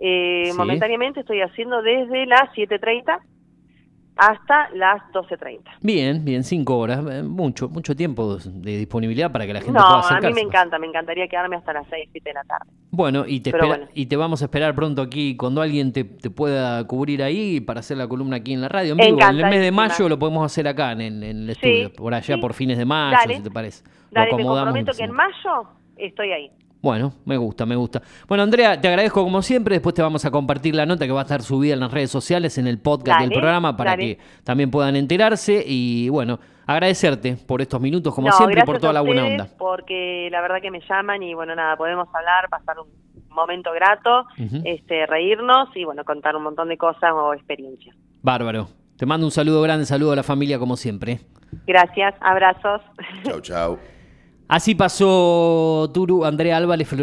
Eh, 0.03 0.45
Sí. 0.51 0.57
Momentáneamente 0.57 1.19
estoy 1.19 1.41
haciendo 1.41 1.81
desde 1.83 2.25
las 2.25 2.49
7.30 2.55 3.19
hasta 4.17 4.69
las 4.75 5.01
12.30. 5.13 5.61
Bien, 5.81 6.23
bien, 6.25 6.43
cinco 6.43 6.77
horas, 6.77 7.03
eh, 7.09 7.23
mucho, 7.23 7.69
mucho 7.69 7.95
tiempo 7.95 8.35
de 8.37 8.77
disponibilidad 8.77 9.31
para 9.31 9.47
que 9.47 9.53
la 9.53 9.59
gente 9.61 9.73
pueda 9.79 9.89
No, 9.89 9.95
a 9.95 9.99
acercarse. 9.99 10.27
mí 10.27 10.33
me 10.33 10.41
encanta, 10.41 10.77
me 10.79 10.87
encantaría 10.87 11.27
quedarme 11.27 11.55
hasta 11.55 11.73
las 11.73 11.87
6, 11.89 12.09
7 12.11 12.29
de 12.29 12.33
la 12.33 12.43
tarde. 12.43 12.65
Bueno, 12.91 13.23
y 13.25 13.39
te, 13.39 13.51
espera- 13.51 13.67
bueno. 13.67 13.87
y 13.93 14.05
te 14.07 14.17
vamos 14.17 14.41
a 14.41 14.45
esperar 14.45 14.75
pronto 14.75 15.01
aquí 15.01 15.37
cuando 15.37 15.61
alguien 15.61 15.91
te, 15.93 16.03
te 16.03 16.29
pueda 16.29 16.85
cubrir 16.87 17.23
ahí 17.23 17.61
para 17.61 17.79
hacer 17.79 17.97
la 17.97 18.07
columna 18.07 18.35
aquí 18.37 18.53
en 18.53 18.61
la 18.61 18.69
radio. 18.69 18.91
En 18.93 18.97
vivo, 18.97 19.19
en 19.29 19.39
el 19.39 19.45
mes 19.49 19.61
de 19.61 19.71
mayo 19.71 20.09
lo 20.09 20.19
podemos 20.19 20.45
hacer 20.45 20.67
acá 20.67 20.91
en, 20.91 21.01
el- 21.01 21.23
en 21.23 21.37
el 21.49 21.55
Sí, 21.55 21.69
estudio, 21.81 21.93
por 21.93 22.13
allá 22.13 22.35
sí. 22.35 22.41
por 22.41 22.53
fines 22.53 22.77
de 22.77 22.85
mayo, 22.85 23.17
Dale. 23.17 23.37
si 23.37 23.43
te 23.43 23.49
parece. 23.51 23.83
Lo 23.85 23.91
Dale, 24.11 24.31
me 24.31 24.41
acomodamos 24.41 24.73
comprometo 24.73 24.91
y 24.93 24.97
que 24.97 25.03
en 25.03 25.11
mayo 25.11 25.69
estoy 25.97 26.31
ahí. 26.33 26.51
Bueno, 26.81 27.13
me 27.25 27.37
gusta, 27.37 27.65
me 27.65 27.75
gusta. 27.75 28.01
Bueno, 28.27 28.43
Andrea, 28.43 28.79
te 28.81 28.87
agradezco 28.87 29.23
como 29.23 29.41
siempre. 29.41 29.75
Después 29.75 29.93
te 29.93 30.01
vamos 30.01 30.25
a 30.25 30.31
compartir 30.31 30.73
la 30.73 30.85
nota 30.85 31.05
que 31.05 31.11
va 31.11 31.19
a 31.19 31.23
estar 31.23 31.43
subida 31.43 31.73
en 31.75 31.79
las 31.79 31.91
redes 31.91 32.09
sociales, 32.09 32.57
en 32.57 32.65
el 32.67 32.79
podcast 32.79 33.19
Dale, 33.19 33.29
del 33.29 33.39
programa, 33.39 33.77
para 33.77 33.91
dale. 33.91 34.17
que 34.17 34.23
también 34.43 34.71
puedan 34.71 34.95
enterarse. 34.95 35.63
Y 35.65 36.09
bueno, 36.09 36.39
agradecerte 36.65 37.37
por 37.45 37.61
estos 37.61 37.79
minutos, 37.79 38.15
como 38.15 38.29
No, 38.29 38.33
siempre, 38.33 38.61
y 38.61 38.63
por 38.63 38.79
toda 38.79 38.89
a 38.89 38.93
la 38.93 39.01
buena 39.01 39.25
onda. 39.25 39.47
Porque 39.59 40.29
la 40.31 40.41
verdad 40.41 40.57
que 40.59 40.71
me 40.71 40.81
llaman 40.89 41.21
y 41.21 41.35
bueno, 41.35 41.53
nada, 41.55 41.77
podemos 41.77 42.07
hablar, 42.15 42.49
pasar 42.49 42.79
un 42.79 42.87
momento 43.29 43.71
grato, 43.73 44.25
este, 44.65 45.05
reírnos 45.05 45.69
y 45.75 45.85
bueno, 45.85 46.03
contar 46.03 46.35
un 46.35 46.43
montón 46.43 46.67
de 46.69 46.77
cosas 46.77 47.11
o 47.13 47.33
experiencias. 47.33 47.95
Bárbaro. 48.23 48.67
Te 48.97 49.05
mando 49.05 49.25
un 49.25 49.31
saludo 49.31 49.61
grande, 49.61 49.85
saludo 49.85 50.11
a 50.11 50.15
la 50.15 50.23
familia 50.23 50.59
como 50.59 50.77
siempre. 50.77 51.21
Gracias, 51.65 52.13
abrazos. 52.21 52.81
Chau, 53.23 53.41
chau. 53.41 53.79
Así 54.51 54.75
pasó 54.75 55.89
Turu, 55.93 56.25
Andrea 56.25 56.57
Álvarez, 56.57 56.85